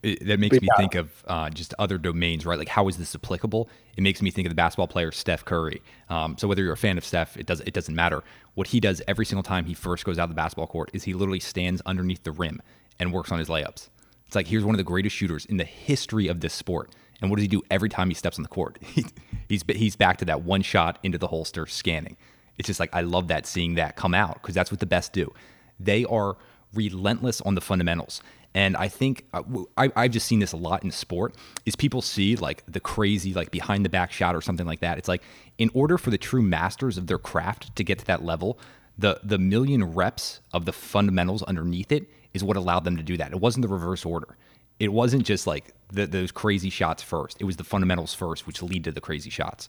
[0.03, 0.77] It, that makes me yeah.
[0.77, 2.59] think of uh, just other domains, right?
[2.59, 3.69] Like, how is this applicable?
[3.97, 5.81] It makes me think of the basketball player Steph Curry.
[6.09, 8.23] Um, so whether you're a fan of Steph, it does it doesn't matter.
[8.55, 11.05] What he does every single time he first goes out of the basketball court is
[11.05, 12.61] he literally stands underneath the rim
[12.99, 13.89] and works on his layups.
[14.27, 16.91] It's like here's one of the greatest shooters in the history of this sport.
[17.25, 18.79] And what does he do every time he steps on the court?
[18.95, 19.07] He,
[19.49, 22.16] he's he's back to that one shot into the holster scanning.
[22.59, 25.12] It's just like I love that seeing that come out because that's what the best
[25.12, 25.33] do.
[25.79, 26.37] They are
[26.72, 28.22] relentless on the fundamentals.
[28.55, 29.43] And I think uh,
[29.77, 31.35] I, I've just seen this a lot in sport
[31.66, 34.97] is people see like the crazy like behind the back shot or something like that.
[34.97, 35.22] It's like
[35.59, 38.59] in order for the true masters of their craft to get to that level,
[38.97, 43.16] the the million reps of the fundamentals underneath it is what allowed them to do
[43.16, 43.33] that.
[43.33, 44.37] It wasn't the reverse order.
[44.79, 47.41] It wasn't just like the, those crazy shots first.
[47.41, 49.69] It was the fundamentals first, which lead to the crazy shots.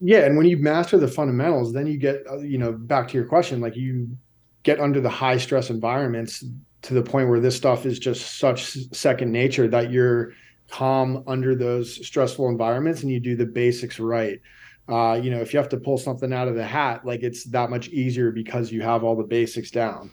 [0.00, 3.14] yeah, and when you master the fundamentals, then you get uh, you know back to
[3.14, 4.08] your question, like you
[4.62, 6.44] get under the high stress environments
[6.82, 10.32] to the point where this stuff is just such second nature that you're
[10.70, 14.40] calm under those stressful environments and you do the basics right.
[14.88, 17.44] Uh, you know, if you have to pull something out of the hat, like it's
[17.44, 20.10] that much easier because you have all the basics down.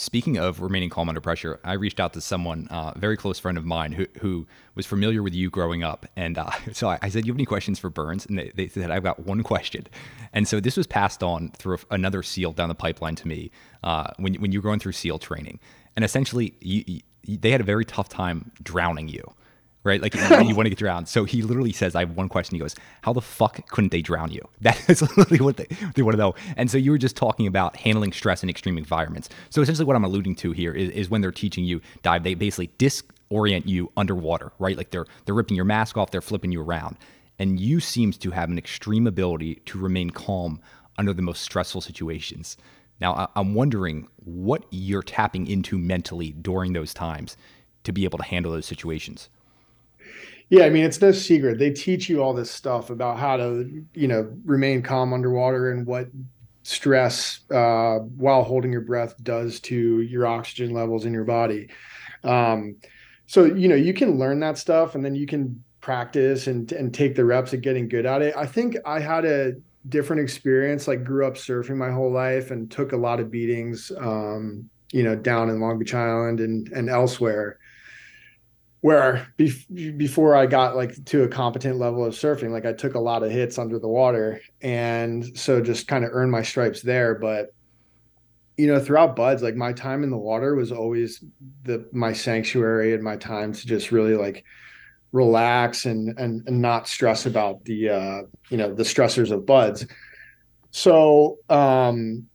[0.00, 3.38] Speaking of remaining calm under pressure, I reached out to someone, uh, a very close
[3.38, 6.06] friend of mine, who, who was familiar with you growing up.
[6.16, 8.24] And uh, so I, I said, You have any questions for Burns?
[8.24, 9.86] And they, they said, I've got one question.
[10.32, 13.50] And so this was passed on through another SEAL down the pipeline to me
[13.84, 15.60] uh, when, when you were going through SEAL training.
[15.96, 19.22] And essentially, you, you, they had a very tough time drowning you.
[19.82, 21.08] Right, like you, want to get drowned.
[21.08, 24.02] So he literally says, "I have one question." He goes, "How the fuck couldn't they
[24.02, 26.34] drown you?" That is literally what they, they want to know.
[26.58, 29.30] And so you were just talking about handling stress in extreme environments.
[29.48, 32.34] So essentially, what I'm alluding to here is, is when they're teaching you dive, they
[32.34, 34.76] basically disorient you underwater, right?
[34.76, 36.98] Like they're they're ripping your mask off, they're flipping you around,
[37.38, 40.60] and you seems to have an extreme ability to remain calm
[40.98, 42.58] under the most stressful situations.
[43.00, 47.38] Now, I'm wondering what you're tapping into mentally during those times
[47.84, 49.30] to be able to handle those situations.
[50.50, 51.58] Yeah, I mean, it's no secret.
[51.58, 55.86] They teach you all this stuff about how to, you know, remain calm underwater and
[55.86, 56.08] what
[56.64, 61.68] stress uh, while holding your breath does to your oxygen levels in your body.
[62.24, 62.76] Um,
[63.26, 66.92] so, you know, you can learn that stuff and then you can practice and and
[66.92, 68.34] take the reps at getting good at it.
[68.36, 69.52] I think I had a
[69.88, 73.92] different experience, like grew up surfing my whole life and took a lot of beatings.
[73.96, 77.59] Um, you know, down in Long Beach Island and and elsewhere
[78.80, 82.94] where be- before I got like to a competent level of surfing, like I took
[82.94, 86.80] a lot of hits under the water, and so just kind of earned my stripes
[86.80, 87.14] there.
[87.14, 87.52] But
[88.56, 91.22] you know, throughout BUD/S, like my time in the water was always
[91.64, 94.44] the my sanctuary and my time to just really like
[95.12, 99.86] relax and and, and not stress about the uh you know the stressors of BUD/S.
[100.70, 102.29] So um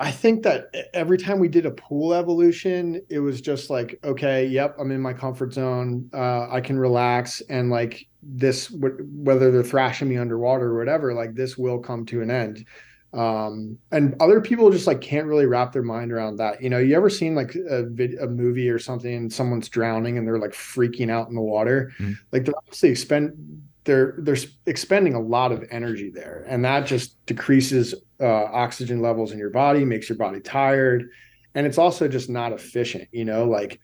[0.00, 4.46] I think that every time we did a pool evolution, it was just like, okay,
[4.46, 6.08] yep, I'm in my comfort zone.
[6.14, 11.34] Uh, I can relax, and like this, whether they're thrashing me underwater or whatever, like
[11.34, 12.64] this will come to an end.
[13.12, 16.62] Um, and other people just like can't really wrap their mind around that.
[16.62, 20.16] You know, you ever seen like a vid- a movie or something, and someone's drowning
[20.16, 22.12] and they're like freaking out in the water, mm-hmm.
[22.32, 27.24] like they're obviously expend they're they're expending a lot of energy there, and that just
[27.26, 31.10] decreases uh, oxygen levels in your body, makes your body tired,
[31.54, 33.08] and it's also just not efficient.
[33.12, 33.80] You know, like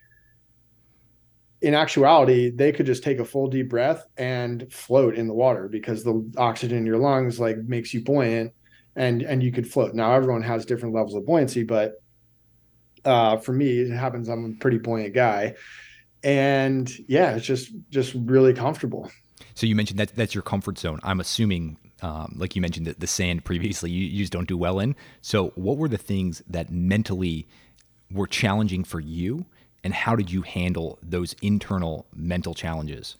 [1.63, 5.69] in actuality, they could just take a full deep breath and float in the water
[5.69, 8.53] because the oxygen in your lungs like makes you buoyant,
[8.97, 9.95] and and you could float.
[9.95, 11.95] Now everyone has different levels of buoyancy, but
[13.07, 14.29] uh, for me, it happens.
[14.29, 15.55] I'm a pretty buoyant guy,
[16.23, 19.11] and yeah, it's just just really comfortable.
[19.57, 21.01] So you mentioned that that's your comfort zone.
[21.03, 24.57] I'm assuming, um, like you mentioned, that the sand previously you, you just don't do
[24.57, 24.95] well in.
[25.23, 27.49] So what were the things that mentally
[28.13, 29.47] were challenging for you,
[29.83, 33.17] and how did you handle those internal mental challenges?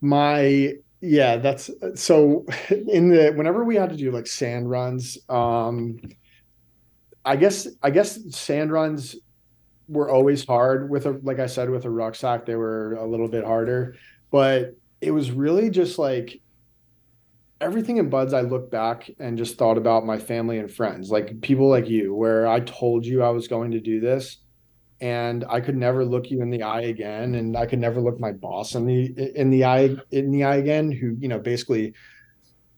[0.00, 6.00] My yeah, that's so in the whenever we had to do like sand runs, um,
[7.22, 9.14] I guess I guess sand runs
[9.88, 13.28] were always hard with a like I said with a rucksack they were a little
[13.28, 13.96] bit harder
[14.32, 16.40] but it was really just like
[17.60, 21.40] everything in BUD/S i look back and just thought about my family and friends like
[21.42, 24.38] people like you where i told you i was going to do this
[25.00, 28.18] and i could never look you in the eye again and i could never look
[28.18, 31.94] my boss in the in the eye in the eye again who you know basically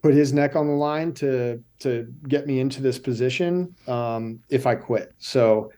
[0.05, 4.66] put his neck on the line to to get me into this position um, if
[4.66, 5.14] i quit.
[5.16, 5.72] So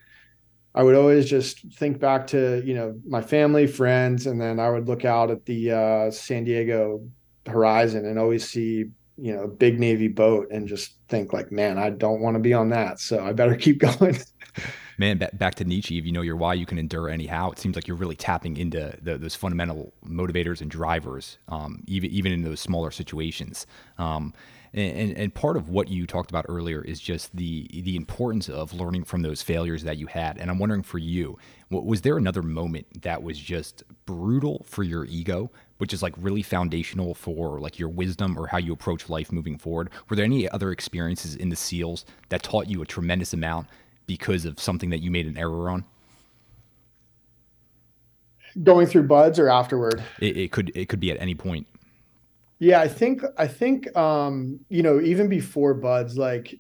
[0.77, 4.69] I would always just think back to, you know, my family, friends, and then I
[4.69, 7.03] would look out at the uh, San Diego
[7.47, 8.85] horizon and always see,
[9.17, 12.41] you know, a big Navy boat and just think like, man, I don't want to
[12.41, 13.01] be on that.
[13.01, 14.19] So I better keep going.
[14.99, 17.53] man, back to Nietzsche, if you know your why, you can endure anyhow.
[17.53, 22.11] It seems like you're really tapping into the, those fundamental motivators and drivers, um, even,
[22.11, 23.67] even in those smaller situations.
[23.97, 24.35] Um,
[24.77, 28.75] and, and part of what you talked about earlier is just the the importance of
[28.75, 30.37] learning from those failures that you had.
[30.39, 31.39] And I'm wondering for you,
[31.71, 36.43] was there another moment that was just brutal for your ego, which is like really
[36.43, 39.89] foundational for like your wisdom or how you approach life moving forward?
[40.11, 43.69] Were there any other experiences in the SEALs that taught you a tremendous amount
[44.07, 45.85] because of something that you made an error on?
[48.63, 50.03] Going through BUD/S or afterward?
[50.21, 51.67] It, it could it could be at any point.
[52.59, 56.55] Yeah, I think I think um, you know, even before BUD/S, like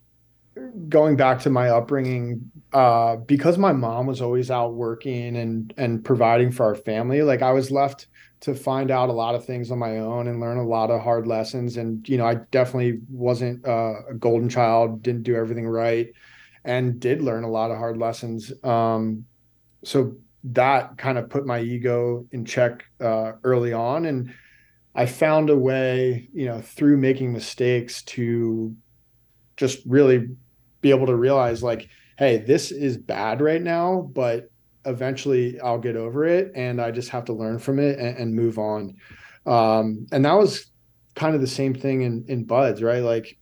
[0.88, 6.04] going back to my upbringing, uh, because my mom was always out working and and
[6.04, 8.08] providing for our family, like I was left
[8.40, 11.02] to find out a lot of things on my own and learn a lot of
[11.02, 11.76] hard lessons.
[11.78, 16.08] And you know, I definitely wasn't uh, a golden child, didn't do everything right,
[16.64, 18.52] and did learn a lot of hard lessons.
[18.64, 19.26] Um,
[19.84, 24.32] so that kind of put my ego in check uh, early on, and
[24.96, 28.74] I found a way, you know, through making mistakes to
[29.56, 30.30] just really
[30.80, 31.88] be able to realize like,
[32.18, 34.50] hey, this is bad right now, but
[34.86, 38.34] eventually I'll get over it and I just have to learn from it and, and
[38.34, 38.96] move on.
[39.44, 40.66] Um, and that was
[41.14, 43.02] kind of the same thing in in BUD/S, right?
[43.02, 43.38] Like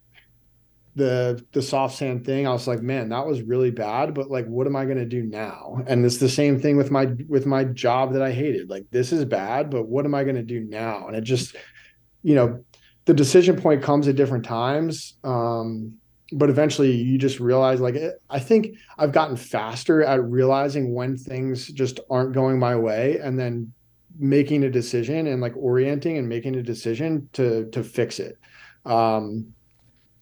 [0.97, 4.47] the the soft sand thing i was like man that was really bad but like
[4.47, 5.82] what am i going to do now?
[5.86, 8.70] And it's the same thing with my with my job that i hated.
[8.70, 11.09] Like this is bad but what am i going to do now?
[11.09, 11.57] And it just
[12.22, 12.64] you know
[13.07, 15.95] the decision point comes at different times um
[16.32, 21.14] but eventually you just realize like it, i think i've gotten faster at realizing when
[21.14, 23.70] things just aren't going my way and then
[24.18, 28.38] making a decision and like orienting and making a decision to to fix it.
[28.84, 29.54] Um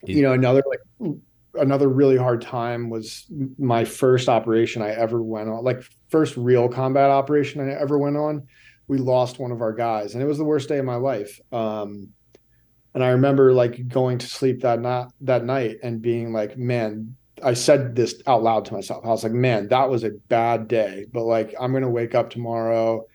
[0.04, 1.14] you know another like
[1.54, 3.26] another really hard time was
[3.58, 8.16] my first operation i ever went on like first real combat operation i ever went
[8.16, 8.46] on.
[8.88, 11.40] We lost one of our guys and it was the worst day of my life.
[11.52, 12.08] Um,
[12.94, 17.16] and i remember like going to sleep that night that night and being like man
[17.42, 19.04] i said this out loud to myself.
[19.04, 22.28] I was like man that was a bad day but like i'm gonna wake up
[22.28, 23.06] tomorrow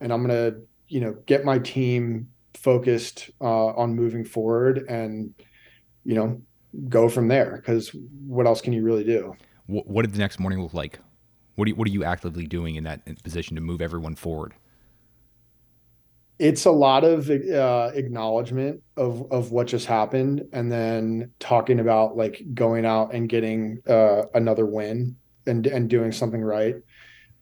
[0.00, 0.52] and i'm gonna
[0.88, 5.34] you know get my team focused uh, on moving forward and
[6.04, 6.40] you know,
[6.88, 7.90] go from there because
[8.26, 9.34] what else can you really do?
[9.66, 10.98] what, what did the next morning look like?
[11.56, 14.54] What, you, what are you actively doing in that position to move everyone forward?
[16.38, 22.16] it's a lot of uh, acknowledgement of of what just happened and then talking about
[22.16, 26.76] like going out and getting uh, another win and and doing something right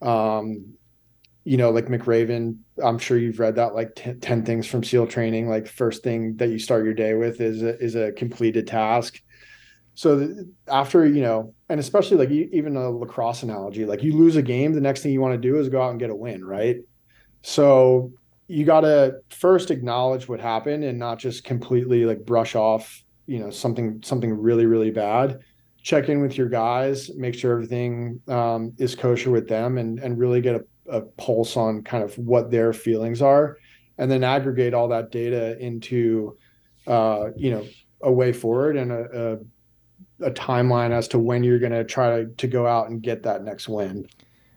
[0.02, 0.74] um
[1.44, 5.06] you know like McRaven i'm sure you've read that like t- 10 things from seal
[5.06, 8.66] training like first thing that you start your day with is a, is a completed
[8.66, 9.20] task.
[9.94, 10.34] So
[10.68, 14.72] after you know and especially like even a lacrosse analogy like you lose a game
[14.72, 16.76] the next thing you want to do is go out and get a win right?
[17.42, 18.12] So
[18.46, 23.38] you got to first acknowledge what happened and not just completely like brush off you
[23.38, 25.40] know something something really really bad.
[25.82, 30.18] Check in with your guys make sure everything um, is kosher with them and and
[30.18, 33.56] really get a, a pulse on kind of what their feelings are
[33.98, 36.36] and then aggregate all that data into
[36.86, 37.64] uh, you know
[38.02, 39.38] a way forward and a,
[40.20, 43.22] a, a timeline as to when you're going to try to, go out and get
[43.22, 44.06] that next win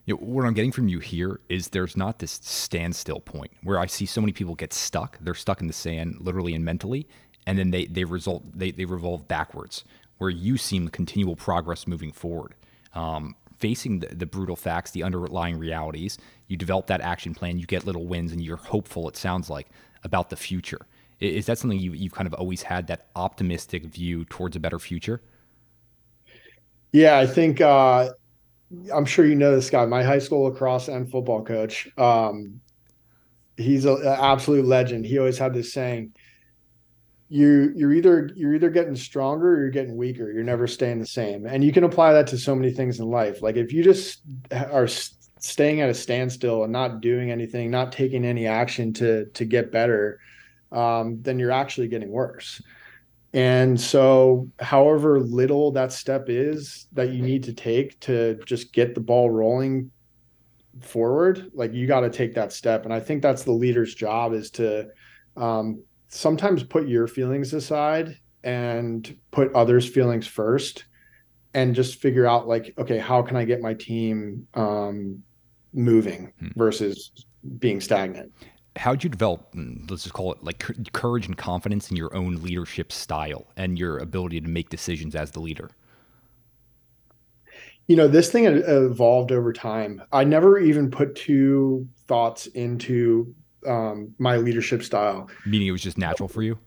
[0.05, 3.79] you know, what I'm getting from you here is there's not this standstill point where
[3.79, 5.17] I see so many people get stuck.
[5.19, 7.07] They're stuck in the sand, literally and mentally,
[7.47, 9.83] and then they they result they they revolve backwards.
[10.17, 12.53] Where you seem continual progress moving forward,
[12.93, 16.17] um, facing the, the brutal facts, the underlying realities.
[16.47, 17.57] You develop that action plan.
[17.57, 19.07] You get little wins, and you're hopeful.
[19.09, 19.67] It sounds like
[20.03, 20.81] about the future.
[21.19, 24.79] Is that something you, you've kind of always had that optimistic view towards a better
[24.79, 25.21] future?
[26.91, 28.09] Yeah, I think uh,
[28.93, 31.87] I'm sure you know this guy, my high school lacrosse and football coach.
[31.97, 32.61] Um,
[33.57, 35.05] he's an absolute legend.
[35.05, 36.13] He always had this saying,
[37.35, 40.31] you you're either you're either getting stronger or you're getting weaker.
[40.31, 41.45] You're never staying the same.
[41.45, 43.41] And you can apply that to so many things in life.
[43.41, 44.21] Like if you just
[44.51, 49.43] are staying at a standstill and not doing anything, not taking any action to to
[49.43, 50.21] get better,
[50.71, 52.61] um, then you're actually getting worse.
[53.33, 58.95] And so, however little that step is that you need to take to just get
[58.95, 59.91] the ball rolling
[60.79, 62.85] forward, like you got to take that step.
[62.85, 64.87] And I think that's the leader's job is to
[65.35, 65.83] um,
[66.15, 70.85] sometimes put your feelings aside and put others' feelings first
[71.53, 75.23] and just figure out, like, okay, how can I get my team um,
[75.73, 76.47] moving hmm.
[76.55, 77.11] versus
[77.59, 78.31] being stagnant?
[78.77, 80.59] how'd you develop mm, let's just call it like
[80.93, 85.31] courage and confidence in your own leadership style and your ability to make decisions as
[85.31, 85.69] the leader
[87.87, 93.33] you know this thing evolved over time i never even put two thoughts into
[93.67, 95.29] um, my leadership style.
[95.45, 96.57] Meaning it was just natural for you?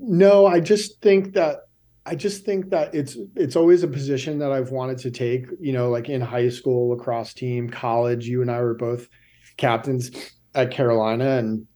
[0.00, 1.62] No i just think that
[2.06, 5.72] i just think that it's it's always a position that i've wanted to take you
[5.72, 9.08] know like in high school lacrosse team college you and i were both
[9.56, 10.12] captains
[10.54, 11.36] at Carolina.
[11.36, 11.66] And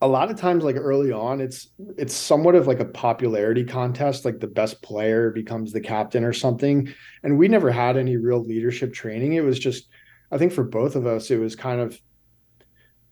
[0.00, 4.24] a lot of times like early on it's it's somewhat of like a popularity contest
[4.24, 6.92] like the best player becomes the captain or something.
[7.22, 9.34] And we never had any real leadership training.
[9.34, 9.88] It was just
[10.32, 12.00] i think for both of us it was kind of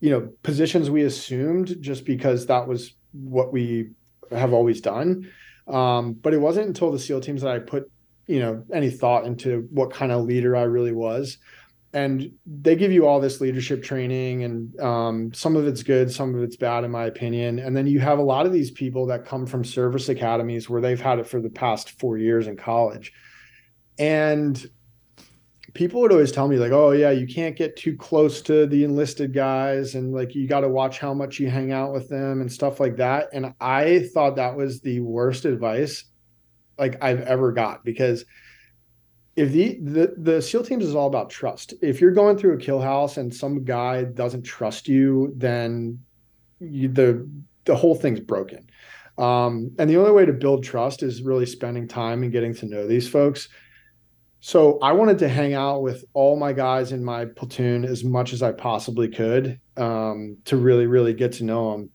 [0.01, 3.91] you know positions we assumed just because that was what we
[4.31, 5.31] have always done.
[5.67, 7.89] Um, but it wasn't until the seal teams that i put
[8.27, 11.37] you know any thought into what kind of leader i really was.
[11.93, 16.33] And they give you all this leadership training and um, some of it's good some
[16.33, 17.59] of it's bad in my opinion.
[17.59, 20.81] And then you have a lot of these people that come from service academies where
[20.81, 23.13] they've had it for the past four years in college.
[23.99, 24.65] And
[25.73, 28.83] people would always tell me like oh yeah you can't get too close to the
[28.83, 32.41] enlisted guys and like you got to watch how much you hang out with them
[32.41, 36.05] and stuff like that and i thought that was the worst advice
[36.77, 38.25] like i've ever got because
[39.35, 41.73] if the, the the SEAL teams is all about trust.
[41.81, 45.99] If you're going through a kill house and some guy doesn't trust you, then
[46.59, 47.27] you, the
[47.65, 48.69] the whole thing's broken.
[49.17, 52.65] Um, and the only way to build trust is really spending time and getting to
[52.65, 53.49] know these folks.
[54.41, 58.33] So I wanted to hang out with all my guys in my platoon as much
[58.33, 61.89] as I possibly could um, to really, really get to know them.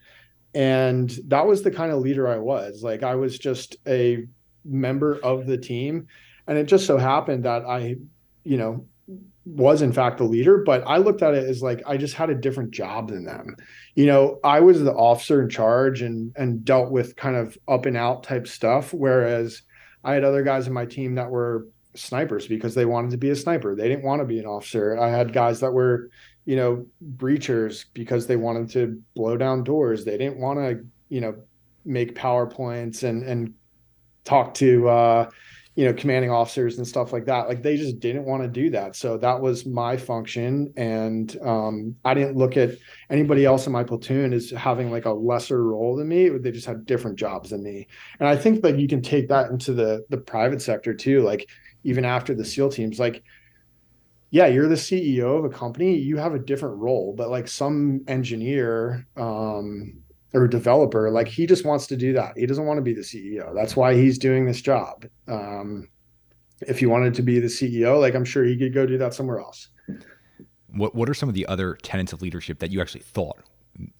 [0.55, 2.82] And that was the kind of leader I was.
[2.84, 4.26] Like I was just a
[4.64, 6.07] member of the team
[6.47, 7.97] and it just so happened that I,
[8.44, 8.86] you know,
[9.44, 12.30] was in fact the leader, but I looked at it as like I just had
[12.30, 13.57] a different job than them.
[13.94, 17.86] You know, I was the officer in charge and and dealt with kind of up
[17.86, 19.62] and out type stuff, whereas
[20.03, 21.66] I had other guys in my team that were
[21.97, 23.74] snipers because they wanted to be a sniper.
[23.74, 24.99] They didn't want to be an officer.
[24.99, 26.11] I had guys that were,
[26.44, 26.86] you know,
[27.16, 30.05] breachers because they wanted to blow down doors.
[30.05, 31.34] They didn't want to, you know,
[31.84, 33.55] make powerpoints and and
[34.24, 35.30] talk to uh
[35.76, 38.70] you know commanding officers and stuff like that like they just didn't want to do
[38.70, 42.70] that so that was my function and um, i didn't look at
[43.11, 46.66] anybody else in my platoon as having like a lesser role than me they just
[46.66, 47.86] had different jobs than me
[48.18, 51.49] and i think that you can take that into the the private sector too like
[51.87, 53.22] even after the SEAL teams, like,
[54.30, 58.03] yeah, you're the CEO of a company, you have a different role, but like some
[58.09, 60.03] engineer um,
[60.34, 62.37] or developer, like he just wants to do that.
[62.37, 63.55] He doesn't want to be the CEO.
[63.55, 65.07] That's why he's doing this job.
[65.28, 65.89] Um,
[66.62, 69.14] if he wanted to be the CEO, like I'm sure he could go do that
[69.14, 69.68] somewhere else.
[70.68, 73.39] What What are some of the other tenets of leadership that you actually thought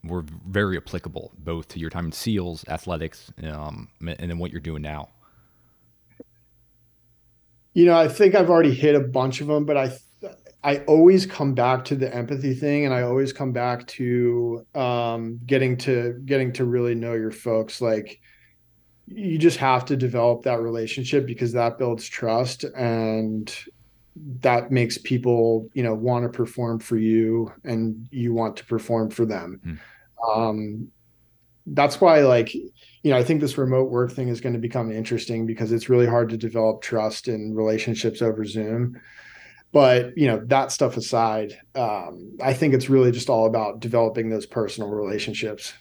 [0.03, 4.61] were very applicable, both to your time in SEALs, athletics, um, and then what you're
[4.61, 5.11] doing now?
[7.77, 9.93] You know, I think I've already hit a bunch of them, but I
[10.64, 15.39] I always come back to the empathy thing, and I always come back to um,
[15.45, 17.83] getting to getting to really know your folks.
[17.83, 18.18] Like
[19.07, 23.55] you just have to develop that relationship because that builds trust and
[24.41, 29.11] that makes people you know want to perform for you and you want to perform
[29.11, 29.79] for them mm.
[30.35, 30.89] um
[31.66, 32.51] that's why like
[33.07, 35.89] you know i think this remote work thing is going to become interesting because it's
[35.89, 39.01] really hard to develop trust and relationships over zoom.
[39.71, 44.29] But you know that stuff aside um i think it's really just all about developing
[44.29, 45.73] those personal relationships.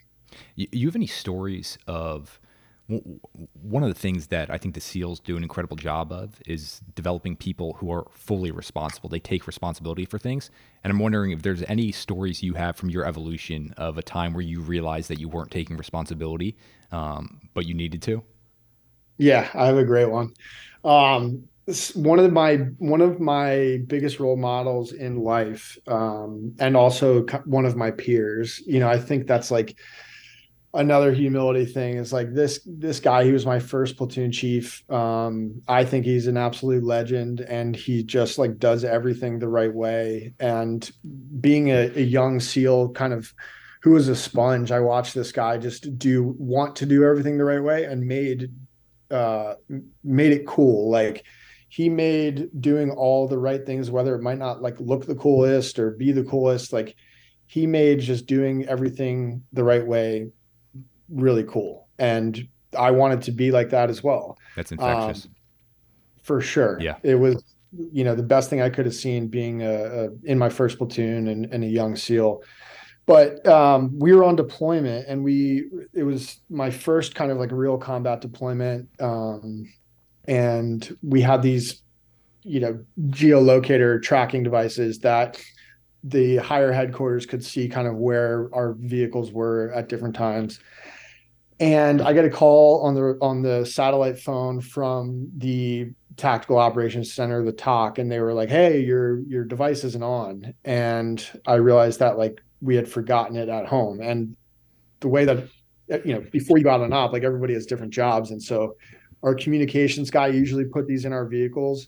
[0.55, 2.39] You have any stories of
[2.87, 6.81] one of the things that I think the SEALs do an incredible job of is
[6.93, 9.09] developing people who are fully responsible.
[9.09, 10.51] They take responsibility for things.
[10.83, 14.33] And I'm wondering if there's any stories you have from your evolution of a time
[14.33, 16.55] where you realized that you weren't taking responsibility,
[16.91, 18.23] um, but you needed to.
[19.17, 20.33] Yeah, I have a great one.
[20.83, 21.47] Um,
[21.95, 27.65] one of my one of my biggest role models in life, um, and also one
[27.65, 28.61] of my peers.
[28.67, 29.75] You know, I think that's like
[30.75, 34.83] another humility thing is like this this guy he was my first platoon chief.
[34.91, 39.73] Um i think he's an absolute legend and he just like does everything the right
[39.73, 40.33] way.
[40.39, 40.89] And
[41.39, 43.33] being a, a young seal kind of
[43.81, 47.45] who was a sponge i watched this guy just do want to do everything the
[47.45, 48.51] right way and made
[49.11, 49.53] uh
[50.03, 50.89] made it cool.
[50.89, 51.25] Like
[51.69, 55.79] he made doing all the right things whether it might not like look the coolest
[55.79, 56.95] or be the coolest like
[57.47, 60.27] he made just doing everything the right way
[61.09, 61.87] really cool.
[61.97, 62.47] And
[62.77, 64.37] I wanted to be like that as well.
[64.55, 65.25] That's infectious.
[65.25, 65.31] Um,
[66.21, 66.77] for sure.
[66.81, 66.95] Yeah.
[67.03, 70.37] It was, you know, the best thing I could have seen being a, a in
[70.37, 72.41] my first platoon and, and, a young SEAL.
[73.05, 77.51] But um, we were on deployment and we, it was my first kind of like
[77.51, 78.89] real combat deployment.
[78.99, 79.71] Um,
[80.27, 81.83] and we had these,
[82.41, 85.39] you know, geolocator tracking devices that
[86.03, 90.59] the higher headquarters could see kind of where our vehicles were at different times
[91.59, 97.13] and I get a call on the on the satellite phone from the tactical operations
[97.13, 101.55] center, the TOC, and they were like, "Hey, your your device isn't on." And I
[101.55, 104.35] realized that like we had forgotten it at home, and
[104.99, 105.47] the way that
[106.05, 108.75] you know before you got on op, like everybody has different jobs, and so
[109.23, 111.87] our communications guy usually put these in our vehicles.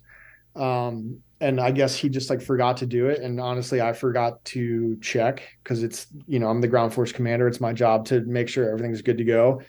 [0.55, 3.21] Um, and I guess he just like forgot to do it.
[3.21, 7.47] And honestly, I forgot to check because it's, you know, I'm the ground force commander.
[7.47, 9.61] It's my job to make sure everything's good to go.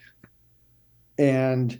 [1.18, 1.78] And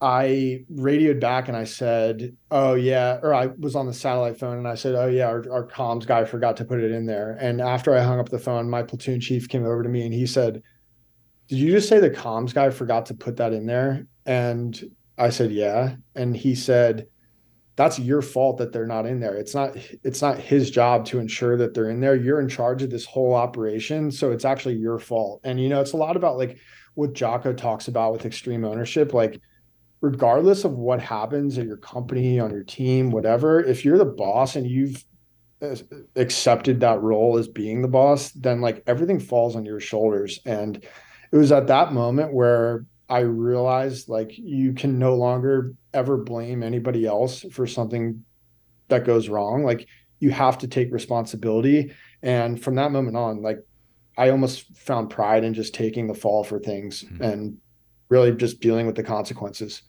[0.00, 3.18] I radioed back and I said, Oh, yeah.
[3.22, 6.06] Or I was on the satellite phone and I said, Oh, yeah, our, our comms
[6.06, 7.36] guy forgot to put it in there.
[7.40, 10.14] And after I hung up the phone, my platoon chief came over to me and
[10.14, 10.62] he said,
[11.48, 14.06] Did you just say the comms guy forgot to put that in there?
[14.26, 14.80] And
[15.18, 15.96] I said, Yeah.
[16.14, 17.08] And he said,
[17.76, 19.34] that's your fault that they're not in there.
[19.34, 22.16] It's not it's not his job to ensure that they're in there.
[22.16, 25.42] You're in charge of this whole operation, so it's actually your fault.
[25.44, 26.58] And you know, it's a lot about like
[26.94, 29.40] what Jocko talks about with extreme ownership like
[30.00, 34.56] regardless of what happens at your company, on your team, whatever, if you're the boss
[34.56, 35.04] and you've
[35.62, 35.74] uh,
[36.16, 40.38] accepted that role as being the boss, then like everything falls on your shoulders.
[40.44, 40.76] And
[41.32, 46.62] it was at that moment where I realized like you can no longer ever blame
[46.62, 48.24] anybody else for something
[48.88, 49.64] that goes wrong.
[49.64, 49.88] Like
[50.20, 51.92] you have to take responsibility.
[52.22, 53.58] And from that moment on, like
[54.16, 57.22] I almost found pride in just taking the fall for things mm-hmm.
[57.22, 57.58] and
[58.08, 59.82] really just dealing with the consequences.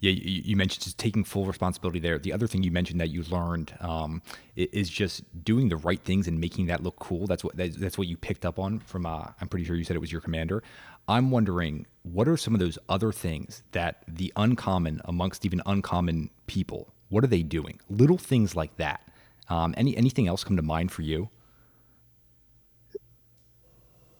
[0.00, 2.20] Yeah, you, you, mentioned just taking full responsibility there.
[2.20, 4.22] The other thing you mentioned that you learned um,
[4.54, 7.26] is just doing the right things and making that look cool.
[7.26, 9.06] That's what that's what you picked up on from.
[9.06, 10.62] Uh, I'm pretty sure you said it was your commander.
[11.08, 16.30] I'm wondering what are some of those other things that the uncommon amongst even uncommon
[16.46, 17.80] people, what are they doing?
[17.88, 19.02] Little things like that.
[19.48, 21.30] Um, any anything else come to mind for you?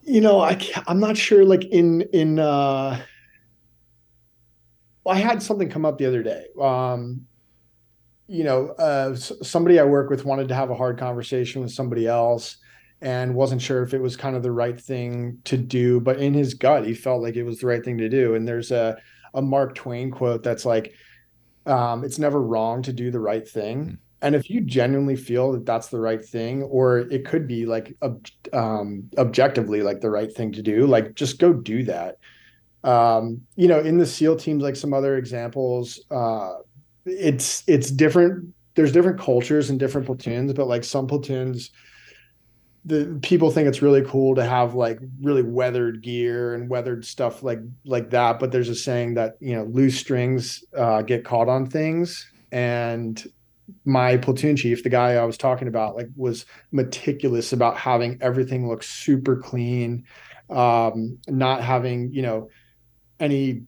[0.03, 1.45] You know, I I'm not sure.
[1.45, 2.99] Like in in uh,
[5.05, 6.47] well, I had something come up the other day.
[6.61, 7.27] Um,
[8.27, 12.07] you know, uh, somebody I work with wanted to have a hard conversation with somebody
[12.07, 12.57] else
[13.01, 16.35] and wasn't sure if it was kind of the right thing to do but in
[16.35, 18.97] his gut he felt like it was the right thing to do and there's a
[19.35, 20.95] a Mark Twain quote that's like
[21.67, 23.85] um, it's never wrong to do the right thing.
[23.85, 23.99] Mm.
[24.21, 27.97] And if you genuinely feel that that's the right thing, or it could be like
[28.03, 32.17] ob- um, objectively like the right thing to do, like just go do that.
[32.83, 36.55] Um, you know, in the SEAL teams, like some other examples, uh,
[37.05, 38.55] it's it's different.
[38.75, 41.71] There's different cultures and different platoons, but like some platoons,
[42.85, 47.43] the people think it's really cool to have like really weathered gear and weathered stuff
[47.43, 51.49] like like that but there's a saying that you know loose strings uh, get caught
[51.49, 52.31] on things.
[52.51, 53.23] And
[53.85, 58.67] my platoon chief the guy i was talking about like was meticulous about having everything
[58.67, 60.03] look super clean
[60.49, 62.49] um not having you know
[63.21, 63.61] any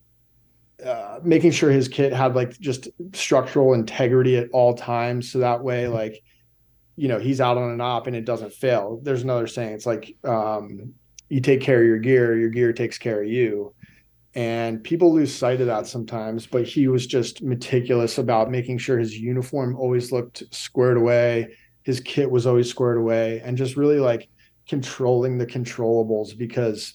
[0.84, 5.30] uh, making sure his kit had like just structural integrity at all times.
[5.30, 6.22] So that way like
[7.00, 9.00] you know he's out on an op and it doesn't fail.
[9.02, 10.92] There's another saying it's like um,
[11.30, 13.74] you take care of your gear your gear takes care of you.
[14.34, 18.98] And people lose sight of that sometimes but he was just meticulous about making sure
[18.98, 21.48] his uniform always looked squared away
[21.82, 24.28] his kit was always squared away and just really like
[24.68, 26.94] controlling the controllables because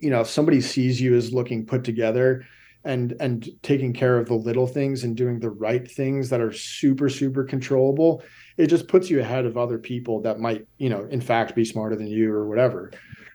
[0.00, 2.44] you know if somebody sees you as looking put together
[2.84, 6.52] and and taking care of the little things and doing the right things that are
[6.52, 8.22] super super controllable
[8.56, 11.64] it just puts you ahead of other people that might you know in fact be
[11.64, 12.92] smarter than you or whatever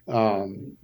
[0.07, 0.75] um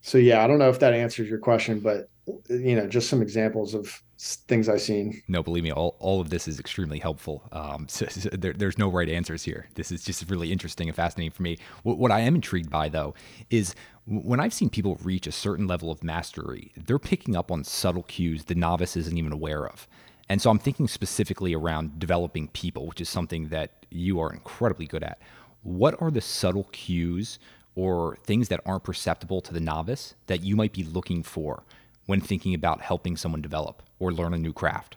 [0.00, 2.08] so yeah i don't know if that answers your question but
[2.48, 6.28] you know just some examples of things i've seen No, believe me, all, all of
[6.28, 7.48] this is extremely helpful.
[7.52, 9.68] Um, so, so there, there's no right answers here.
[9.74, 11.58] This is just really interesting and fascinating for me.
[11.84, 13.14] What, what I am intrigued by, though,
[13.50, 13.74] is
[14.08, 18.04] when I've seen people reach a certain level of mastery, they're picking up on subtle
[18.04, 19.86] cues the novice isn't even aware of.
[20.30, 24.86] And so I'm thinking specifically around developing people, which is something that you are incredibly
[24.86, 25.20] good at.
[25.62, 27.38] What are the subtle cues
[27.74, 31.64] or things that aren't perceptible to the novice that you might be looking for
[32.06, 34.96] when thinking about helping someone develop or learn a new craft?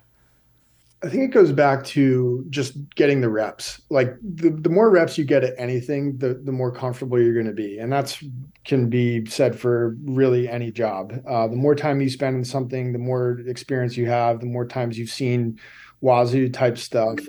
[1.03, 3.81] I think it goes back to just getting the reps.
[3.89, 7.47] Like the, the more reps you get at anything, the the more comfortable you're going
[7.47, 8.23] to be, and that's
[8.65, 11.13] can be said for really any job.
[11.27, 14.65] Uh, the more time you spend in something, the more experience you have, the more
[14.65, 15.59] times you've seen
[16.01, 17.19] wazoo type stuff,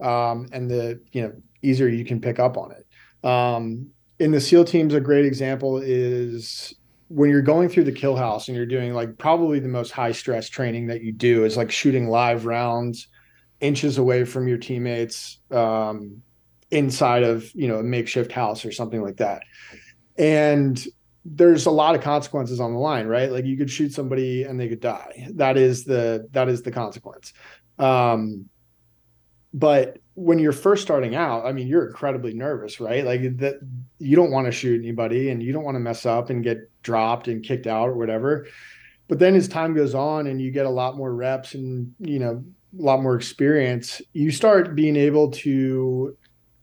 [0.00, 3.26] um, and the you know easier you can pick up on it.
[3.26, 6.74] Um, in the SEAL teams, a great example is
[7.08, 10.12] when you're going through the kill house and you're doing like probably the most high
[10.12, 13.08] stress training that you do is like shooting live rounds
[13.64, 16.22] inches away from your teammates um,
[16.70, 19.42] inside of you know a makeshift house or something like that.
[20.18, 20.84] And
[21.24, 23.32] there's a lot of consequences on the line right?
[23.32, 25.28] Like you could shoot somebody and they could die.
[25.34, 27.32] That is the that is the consequence.
[27.78, 28.50] Um,
[29.54, 33.04] but when you're first starting out i mean you're incredibly nervous right?
[33.04, 33.56] Like that
[33.98, 36.58] you don't want to shoot anybody and you don't want to mess up and get
[36.82, 38.46] dropped and kicked out or whatever.
[39.08, 42.18] But then as time goes on and you get a lot more reps and you
[42.18, 42.44] know
[42.76, 46.16] lot more experience you start being able to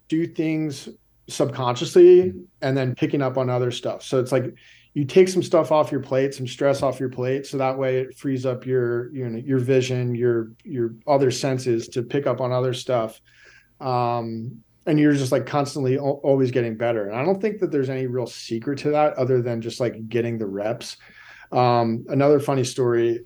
[0.07, 0.89] do things
[1.31, 4.03] subconsciously and then picking up on other stuff.
[4.03, 4.53] So it's like
[4.93, 7.99] you take some stuff off your plate some stress off your plate so that way
[7.99, 12.41] it frees up your you know your vision your your other senses to pick up
[12.41, 13.21] on other stuff.
[13.79, 17.07] Um and you're just like constantly always getting better.
[17.07, 20.09] And i don't think that there's any real secret to that other than just like
[20.09, 20.97] getting the reps.
[21.51, 23.21] Um another funny story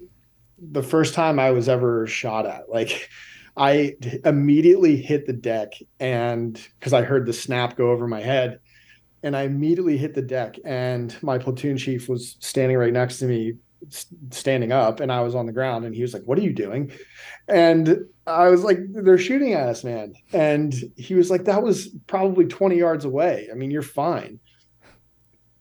[0.60, 3.10] the first time i was ever shot at like
[3.58, 8.60] i immediately hit the deck and because i heard the snap go over my head
[9.24, 13.26] and i immediately hit the deck and my platoon chief was standing right next to
[13.26, 13.54] me
[14.32, 16.54] standing up and i was on the ground and he was like what are you
[16.54, 16.92] doing
[17.48, 20.16] and I was like, they're shooting at us, man.
[20.34, 23.48] And he was like, that was probably 20 yards away.
[23.52, 24.40] I mean, you're fine.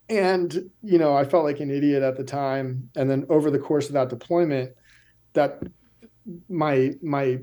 [0.09, 2.91] And, you know, I felt like an idiot at the time.
[2.97, 4.73] And then over the course of that deployment,
[5.35, 5.63] that
[6.49, 7.39] my, my,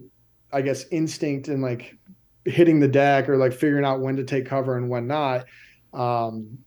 [0.51, 1.97] I guess, instinct and like
[2.45, 5.45] hitting the deck or like figuring out when to take cover and when not,
[5.93, 6.57] um,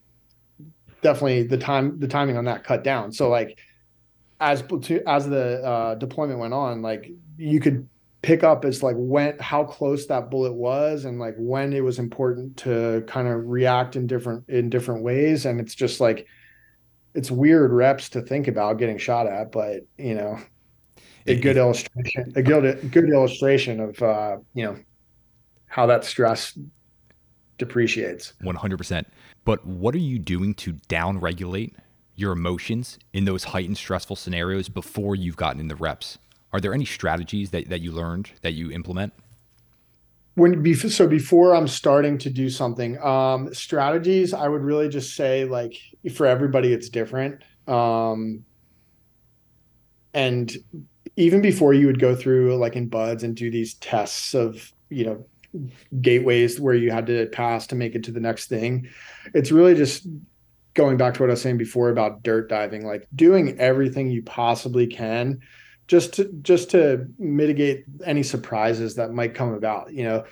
[1.02, 3.12] definitely the time, the timing on that cut down.
[3.12, 3.58] So like,
[4.40, 4.62] as
[5.06, 7.88] as the uh, deployment went on, like you could
[8.22, 11.98] pick up as like when how close that bullet was and like when it was
[11.98, 15.46] important to kind of react in different in different ways.
[15.46, 16.26] And it's just like
[17.14, 20.38] it's weird reps to think about getting shot at, but you know,
[21.26, 24.76] a good illustration, a good good illustration of uh, you know
[25.66, 26.56] how that stress
[27.58, 28.32] depreciates.
[28.42, 29.04] 100%.
[29.44, 31.74] But what are you doing to down regulate
[32.16, 36.18] your emotions in those heightened stressful scenarios before you've gotten in the reps?
[36.52, 39.12] Are there any strategies that, that you learned that you implement?
[40.36, 45.44] when so before i'm starting to do something um strategies i would really just say
[45.44, 45.76] like
[46.12, 48.44] for everybody it's different um
[50.12, 50.56] and
[51.16, 55.04] even before you would go through like in BUD/S and do these tests of you
[55.04, 55.26] know
[56.00, 58.88] gateways where you had to pass to make it to the next thing
[59.34, 60.06] it's really just
[60.74, 64.20] going back to what i was saying before about dirt diving like doing everything you
[64.22, 65.40] possibly can
[65.86, 70.24] just to just to mitigate any surprises that might come about you know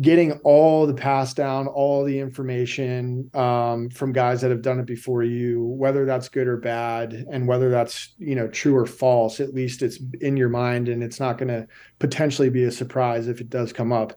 [0.00, 4.86] getting all the pass down, all the information um, from guys that have done it
[4.86, 9.40] before you, whether that's good or bad, and whether that's you know true or false.
[9.40, 11.66] At least it's in your mind, and it's not going to
[11.98, 14.14] potentially be a surprise if it does come up.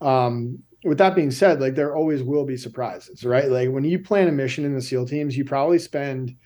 [0.00, 3.50] Um, with that being said, like there always will be surprises, right?
[3.50, 6.36] Like when you plan a mission in the SEAL teams, you probably spend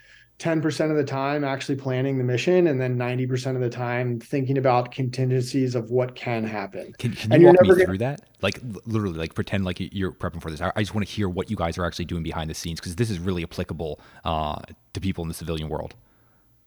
[0.41, 4.57] 10% of the time actually planning the mission and then 90% of the time thinking
[4.57, 6.95] about contingencies of what can happen.
[6.99, 7.99] Can, can you walk me through gonna...
[7.99, 8.23] that?
[8.41, 10.63] Like literally like pretend like you're prepping for this.
[10.63, 12.81] I, I just want to hear what you guys are actually doing behind the scenes
[12.81, 14.63] because this is really applicable uh,
[14.95, 15.95] to people in the civilian world.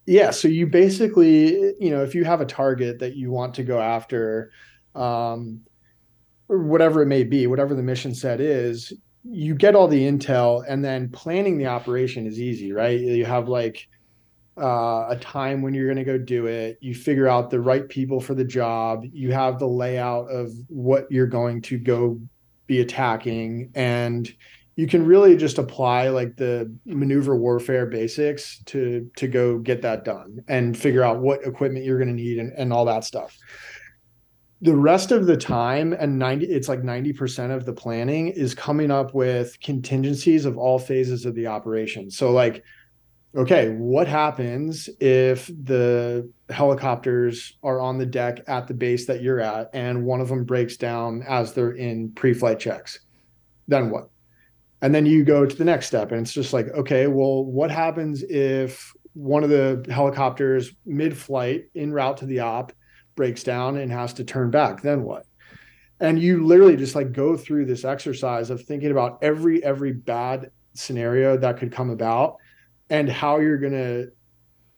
[0.06, 0.30] Yeah.
[0.30, 3.80] So you basically, you know, if you have a target that you want to go
[3.80, 4.52] after,
[4.94, 5.62] um,
[6.46, 8.92] whatever it may be, whatever the mission set is,
[9.24, 12.98] you get all the intel and then planning the operation is easy, right?
[13.00, 13.88] You have like
[14.60, 16.78] uh, a time when you're going to go do it.
[16.80, 19.04] You figure out the right people for the job.
[19.12, 22.20] You have the layout of what you're going to go
[22.66, 23.70] be attacking.
[23.74, 24.32] And
[24.76, 30.04] you can really just apply like the maneuver warfare basics to to go get that
[30.04, 33.38] done and figure out what equipment you're going to need and, and all that stuff
[34.60, 38.90] the rest of the time and 90 it's like 90% of the planning is coming
[38.90, 42.10] up with contingencies of all phases of the operation.
[42.10, 42.64] So like
[43.36, 49.40] okay what happens if the helicopters are on the deck at the base that you're
[49.40, 53.00] at and one of them breaks down as they're in pre-flight checks?
[53.68, 54.08] Then what?
[54.82, 57.70] And then you go to the next step and it's just like okay well what
[57.70, 62.72] happens if one of the helicopters mid-flight en route to the op
[63.14, 65.26] breaks down and has to turn back then what?
[66.00, 70.50] And you literally just like go through this exercise of thinking about every every bad
[70.74, 72.36] scenario that could come about
[72.90, 74.10] and how you're to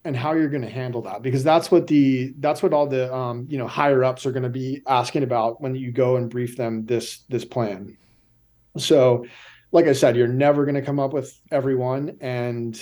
[0.05, 1.23] and how you're going to handle that.
[1.23, 4.43] Because that's what the that's what all the um you know higher ups are going
[4.43, 7.97] to be asking about when you go and brief them this this plan.
[8.77, 9.27] So
[9.73, 12.19] like i said you're never going to come up with everyone.
[12.21, 12.81] And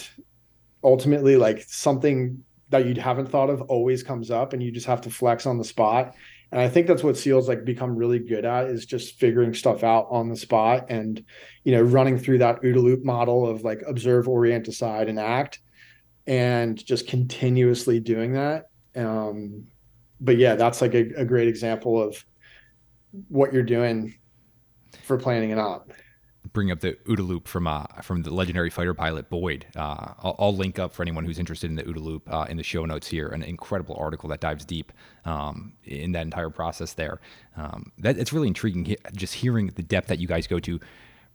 [0.82, 2.44] ultimately like something
[2.74, 5.58] that you haven't thought of always comes up and you just have to flex on
[5.58, 6.16] the spot.
[6.50, 9.84] And i think that's what seals like become really good at is just figuring stuff
[9.84, 11.24] out on the spot and
[11.64, 15.60] you know running through that OODA loop model of like observe orient decide and act
[16.26, 18.66] and just continuously doing that.
[18.96, 19.68] Um
[20.20, 22.24] but yeah that's like a, a great example of
[23.28, 24.16] what you're doing
[25.02, 25.92] for planning an op
[26.54, 29.66] bring up the OODA loop from uh, from the legendary fighter pilot Boyd.
[29.76, 32.56] Uh, I'll, I'll, link up for anyone who's interested in the OODA loop uh, in
[32.56, 33.28] the show notes here.
[33.28, 34.92] An incredible article that dives deep
[35.26, 37.20] um, in that entire process there.
[37.56, 40.80] Um, that it's really intriguing just hearing the depth that you guys go to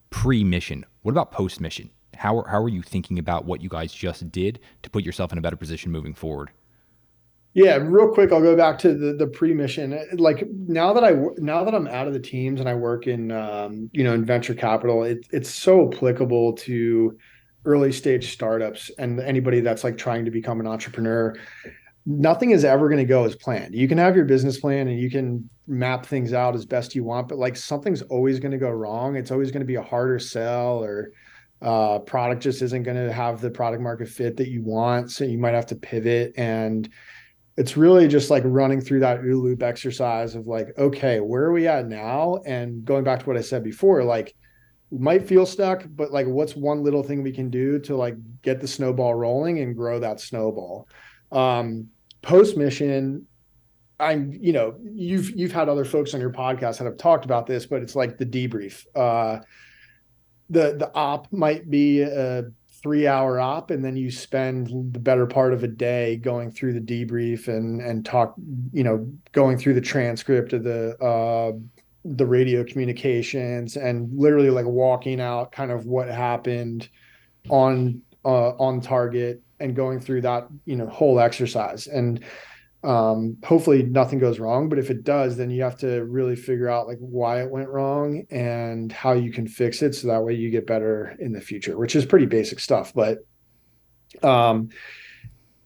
[0.10, 0.86] pre-mission.
[1.04, 1.92] What about post-mission?
[2.16, 5.38] How how are you thinking about what you guys just did to put yourself in
[5.38, 6.50] a better position moving forward?
[7.56, 10.00] Yeah, real quick, I'll go back to the the pre-mission.
[10.14, 13.32] Like now that I now that I'm out of the teams and I work in
[13.32, 17.18] um, you know in venture capital, it, it's so applicable to
[17.66, 21.36] early stage startups and anybody that's like trying to become an entrepreneur.
[22.06, 23.76] Nothing is ever going to go as planned.
[23.76, 27.04] You can have your business plan and you can map things out as best you
[27.04, 29.16] want, but like something's always going to go wrong.
[29.16, 31.12] It's always going to be a harder sell or
[31.62, 35.12] uh, product just isn't going to have the product market fit that you want.
[35.12, 36.90] So you might have to pivot and
[37.60, 41.52] it's really just like running through that OODA loop exercise of like, okay, where are
[41.52, 42.40] we at now?
[42.46, 44.34] And going back to what I said before, like
[44.92, 48.62] might feel stuck, but like what's one little thing we can do to like get
[48.62, 50.88] the snowball rolling and grow that snowball?
[51.34, 51.90] Um,
[52.22, 53.28] post mission,
[54.00, 57.46] I'm, you know, you've you've had other folks on your podcast that have talked about
[57.46, 58.86] this, but it's like the debrief.
[58.96, 59.42] Uh
[60.50, 62.46] the the op might be a
[62.82, 66.74] three hour op and then you spend the better part of a day going through
[66.74, 68.36] the debrief and and talk
[68.72, 71.52] you know going through the transcript of the uh
[72.06, 76.90] the radio communications and literally like walking out kind of what happened
[77.50, 81.88] on uh on target and going through that you know whole exercise.
[81.88, 82.24] And
[82.84, 86.70] um hopefully nothing goes wrong but if it does then you have to really figure
[86.70, 90.34] out like why it went wrong and how you can fix it so that way
[90.34, 93.20] you get better in the future which is pretty basic stuff but
[94.24, 94.70] um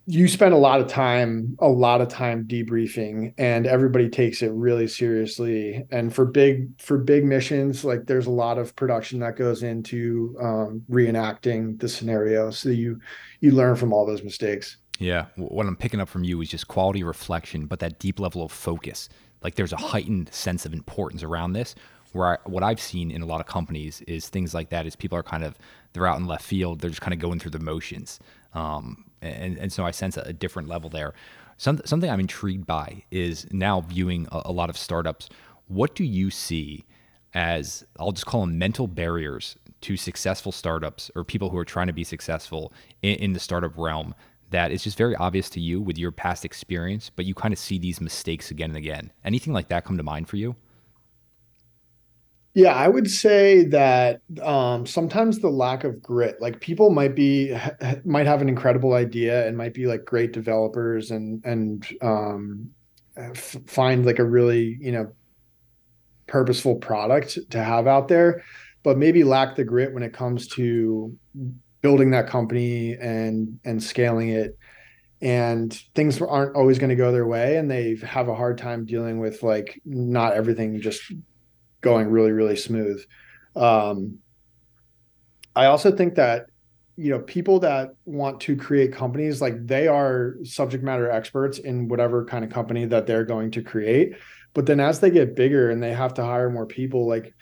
[0.05, 4.51] you spend a lot of time a lot of time debriefing and everybody takes it
[4.51, 5.85] really seriously.
[5.91, 10.35] And for big for big missions like there's a lot of production that goes into
[10.41, 12.99] um, reenacting the scenario so you
[13.39, 16.67] you learn from all those mistakes Yeah, what I'm picking up from you is just
[16.67, 19.09] quality reflection, but that deep level of focus.
[19.41, 21.75] Like there's a heightened sense of importance around this.
[22.13, 24.95] Where I, what I've seen in a lot of companies is things like that is
[24.95, 25.57] people are kind of
[25.93, 28.19] they're out in left field, they're just kind of going through the motions,
[28.53, 31.13] um, and and so I sense a, a different level there.
[31.57, 35.29] Some, something I'm intrigued by is now viewing a, a lot of startups.
[35.67, 36.85] What do you see
[37.33, 41.87] as I'll just call them mental barriers to successful startups or people who are trying
[41.87, 42.71] to be successful
[43.01, 44.13] in, in the startup realm
[44.53, 47.59] that it's just very obvious to you with your past experience, but you kind of
[47.59, 49.11] see these mistakes again and again.
[49.25, 50.55] Anything like that come to mind for you?
[52.55, 57.57] Yeah, I would say that um, sometimes the lack of grit, like people might be
[58.05, 62.69] might have an incredible idea and might be like great developers and and um,
[63.17, 65.11] f- find like a really you know
[66.27, 68.43] purposeful product to have out there,
[68.83, 71.17] but maybe lack the grit when it comes to
[71.83, 74.57] building that company and and scaling it.
[75.21, 78.85] And things aren't always going to go their way and they have a hard time
[78.85, 81.13] dealing with like not everything just
[81.81, 83.05] going really really smooth.
[83.55, 84.17] Um,
[85.55, 86.47] i also think that
[86.95, 91.87] you know people that want to create companies like they are subject matter experts in
[91.87, 94.15] whatever kind of company that they're going to create.
[94.53, 97.33] But then as they get bigger and they have to hire more people like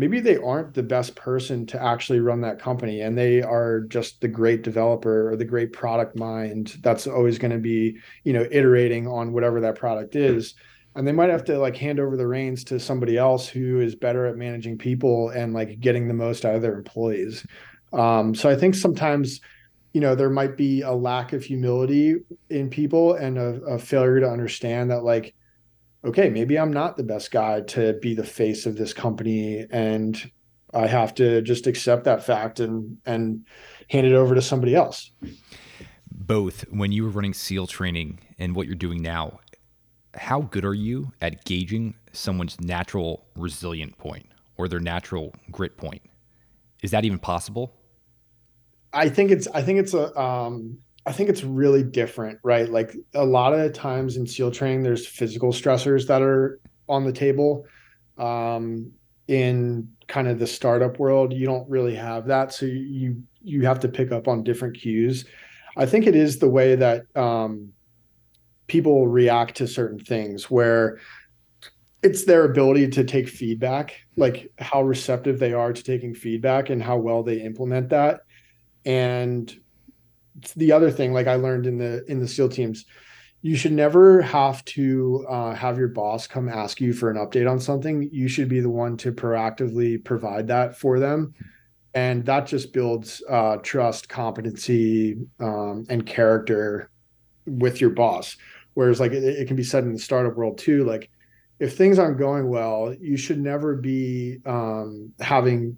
[0.00, 4.20] maybe they aren't the best person to actually run that company and they are just
[4.22, 8.46] the great developer or the great product mind that's always going to be you know
[8.50, 10.54] iterating on whatever that product is.
[10.96, 13.94] And they might have to like hand over the reins to somebody else who is
[13.94, 17.46] better at managing people and like getting the most out of their employees.
[17.92, 19.40] Um, so i think sometimes
[19.92, 22.16] you know there might be a lack of humility
[22.48, 25.34] in people and a, a failure to understand that like
[26.04, 30.30] okay, maybe I'm not the best guy to be the face of this company and
[30.72, 33.46] I have to just accept that fact and and
[33.88, 35.10] hand it over to somebody else.
[36.10, 39.40] Both when you were running SEAL training and what you're doing now,
[40.14, 44.26] how good are you at gauging someone's natural resilient point
[44.56, 46.02] or their natural grit point?
[46.82, 47.74] Is that even possible?
[48.92, 50.78] I think it's I think it's a um
[51.10, 52.68] I think it's really different, right?
[52.68, 57.12] Like a lot of times in SEAL training, there's physical stressors that are on the
[57.12, 57.66] table.
[58.16, 58.92] Um,
[59.26, 63.80] in kind of the startup world, you don't really have that, so you you have
[63.80, 65.24] to pick up on different cues.
[65.76, 67.72] I think it is the way that um,
[68.68, 71.00] people react to certain things, where
[72.04, 76.80] it's their ability to take feedback, like how receptive they are to taking feedback and
[76.80, 78.20] how well they implement that.
[78.84, 79.52] And
[80.56, 82.84] the other thing like i learned in the in the seal teams
[83.42, 87.50] you should never have to uh, have your boss come ask you for an update
[87.50, 88.08] on something.
[88.12, 91.32] You should be the one to proactively provide that for them.
[91.94, 96.90] And that just builds uh, trust competency um, and character
[97.46, 98.36] with your boss.
[98.74, 101.10] Whereas like it, it, can be said in the startup world too like
[101.58, 105.76] if things aren't going well you should never be um, having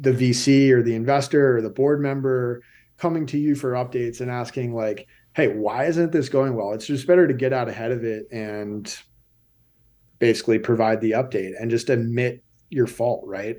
[0.00, 2.60] the vc or the investor or the board member
[3.02, 6.86] coming to you for updates and asking like, "Hey, why isn't this going well?" It's
[6.86, 8.96] just better to get out ahead of it and
[10.20, 13.56] basically provide the update and just admit your fault, right?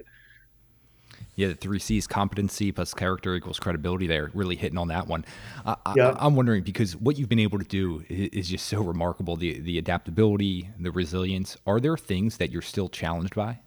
[1.36, 5.26] Yeah, the three C's competency plus character equals credibility there, really hitting on that one.
[5.66, 6.12] Uh, yeah.
[6.12, 9.36] I, am wondering because what you've been able to do is, is, just so remarkable
[9.36, 11.58] the, the adaptability, the resilience.
[11.68, 13.60] Are there things that you're still challenged by?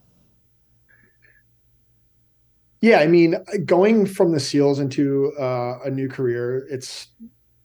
[2.86, 3.34] Yeah, I mean,
[3.64, 7.08] going from the SEALs into uh, a new career, it's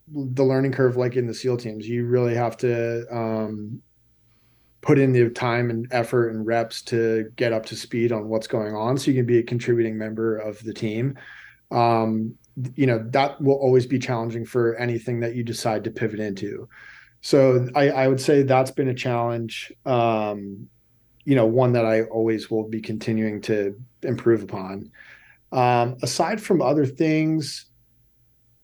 [0.07, 1.87] the learning curve, like in the SEAL teams.
[1.87, 3.83] You really have to um,
[4.81, 8.47] put in the time and effort and reps to get up to speed on what's
[8.47, 11.19] going on, so you can be a contributing member of the team.
[11.69, 12.33] Um,
[12.73, 16.67] you know that will always be challenging for anything that you decide to pivot into.
[17.21, 19.71] So I, I would say that's been a challenge.
[19.85, 20.67] Um,
[21.25, 24.91] you know, one that I always will be continuing to improve upon.
[25.51, 27.65] Um, aside from other things,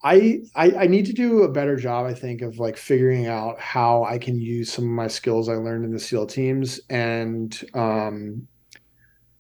[0.04, 3.60] I, I, I need to do a better job, I think, of like figuring out
[3.60, 7.60] how I can use some of my skills I learned in the SEAL teams and
[7.74, 8.48] um,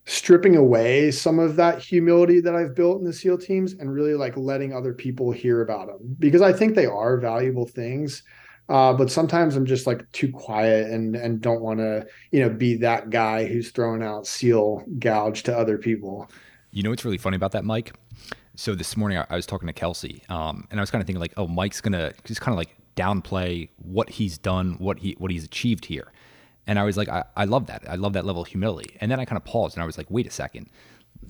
[0.05, 4.13] stripping away some of that humility that I've built in the SEAL teams and really
[4.13, 8.23] like letting other people hear about them because I think they are valuable things.
[8.69, 12.49] Uh, but sometimes I'm just like too quiet and and don't want to you know
[12.49, 16.29] be that guy who's throwing out seal gouge to other people.
[16.77, 17.95] You know what's really funny about that, Mike?
[18.55, 21.19] So this morning I, was talking to Kelsey, um, and I was kind of thinking
[21.19, 25.31] like, oh, Mike's gonna just kind of like downplay what he's done, what he what
[25.31, 26.11] he's achieved here.
[26.67, 27.81] And I was like, I, I love that.
[27.89, 28.95] I love that level of humility.
[29.01, 30.69] And then I kind of paused and I was like, wait a second.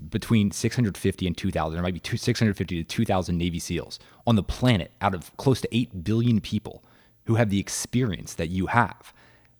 [0.09, 4.43] between 650 and 2,000, there might be two, 650 to 2,000 Navy SEALs on the
[4.43, 6.83] planet out of close to 8 billion people
[7.23, 9.13] who have the experience that you have.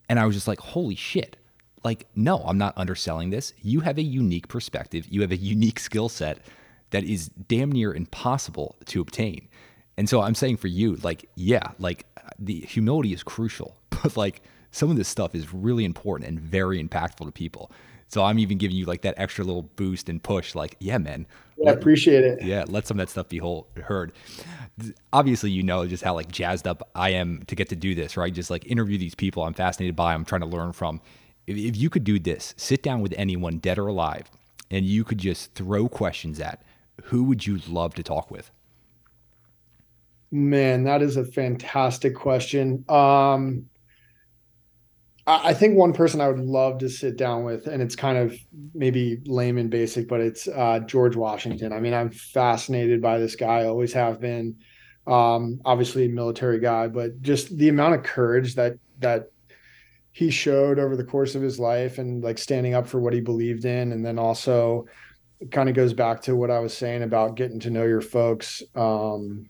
[0.09, 1.37] And I was just like, holy shit.
[1.87, 3.53] Like, no, I'm not underselling this.
[3.61, 6.39] You have a unique perspective, you have a unique skill set
[6.89, 9.47] that is damn near impossible to obtain.
[9.95, 12.05] And so I'm saying for you, like, yeah, like
[12.37, 14.41] the humility is crucial, but like
[14.71, 17.71] some of this stuff is really important and very impactful to people.
[18.09, 21.25] So I'm even giving you like that extra little boost and push, like, yeah, man.
[21.57, 22.41] Yeah, I appreciate it.
[22.43, 24.11] Yeah, let some of that stuff be whole, heard.
[25.13, 28.17] Obviously, you know just how like jazzed up I am to get to do this,
[28.17, 28.33] right?
[28.33, 30.99] Just like interview these people I'm fascinated by, I'm trying to learn from.
[31.47, 34.29] If, if you could do this, sit down with anyone, dead or alive,
[34.69, 36.61] and you could just throw questions at,
[37.05, 38.51] who would you love to talk with?
[40.29, 42.83] Man, that is a fantastic question.
[42.89, 43.67] Um,
[45.25, 48.37] I think one person I would love to sit down with, and it's kind of
[48.73, 51.73] maybe lame and basic, but it's uh, George Washington.
[51.73, 54.55] I mean, I'm fascinated by this guy, always have been.
[55.05, 59.31] Um, obviously, a military guy, but just the amount of courage that that
[60.17, 63.21] he showed over the course of his life, and like standing up for what he
[63.21, 64.85] believed in, and then also
[65.51, 68.63] kind of goes back to what I was saying about getting to know your folks.
[68.75, 69.49] Um,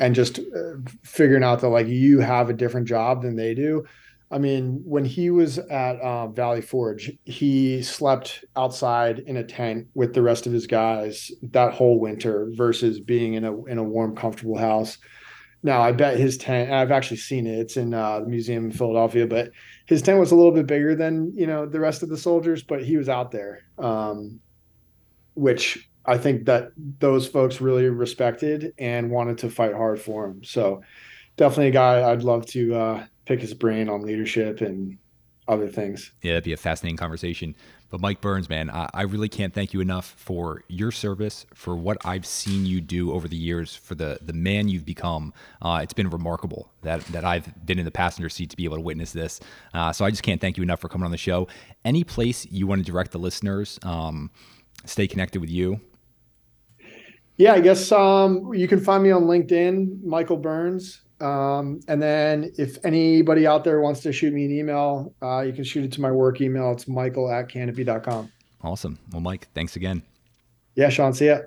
[0.00, 3.84] and just uh, figuring out that like you have a different job than they do
[4.30, 9.86] I mean, when he was at uh, Valley Forge, he slept outside in a tent
[9.94, 13.82] with the rest of his guys that whole winter versus being in a in a
[13.82, 14.98] warm, comfortable house.
[15.62, 16.70] Now, I bet his tent.
[16.70, 17.58] I've actually seen it.
[17.58, 19.50] It's in uh, the museum in Philadelphia, but
[19.88, 22.62] his tent was a little bit bigger than you know the rest of the soldiers.
[22.62, 24.38] But he was out there, um,
[25.34, 30.44] which I think that those folks really respected and wanted to fight hard for him.
[30.44, 30.82] So,
[31.36, 32.74] definitely a guy I'd love to.
[32.74, 34.96] Uh, pick his brain on leadership and
[35.48, 36.12] other things.
[36.22, 37.54] Yeah, that'd be a fascinating conversation.
[37.90, 41.74] But Mike Burns, man, I, I, really can't thank you enough for your service, for
[41.74, 45.32] what I've seen you do over the years, for the the man you've become.
[45.62, 48.76] Uh, it's been remarkable that that I've been in the passenger seat to be able
[48.76, 49.40] to witness this.
[49.72, 51.48] Uh, so I just can't thank you enough for coming on the show.
[51.84, 54.30] Any place you want to direct the listeners, um,
[54.84, 55.80] stay connected with you.
[57.38, 61.02] Yeah, I guess um, you can find me on LinkedIn, Michael Burns.
[61.20, 65.52] Um, and then if anybody out there wants to shoot me an email, uh, you
[65.52, 66.72] can shoot it to my work email.
[66.72, 68.30] It's michael at canopy.com.
[68.62, 68.98] Awesome.
[69.12, 70.02] Well, Mike, thanks again.
[70.74, 71.38] Yeah, Sean, see ya.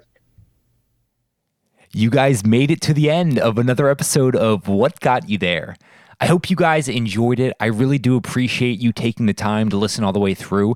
[1.94, 5.76] You guys made it to the end of another episode of What Got You There.
[6.22, 7.54] I hope you guys enjoyed it.
[7.60, 10.76] I really do appreciate you taking the time to listen all the way through.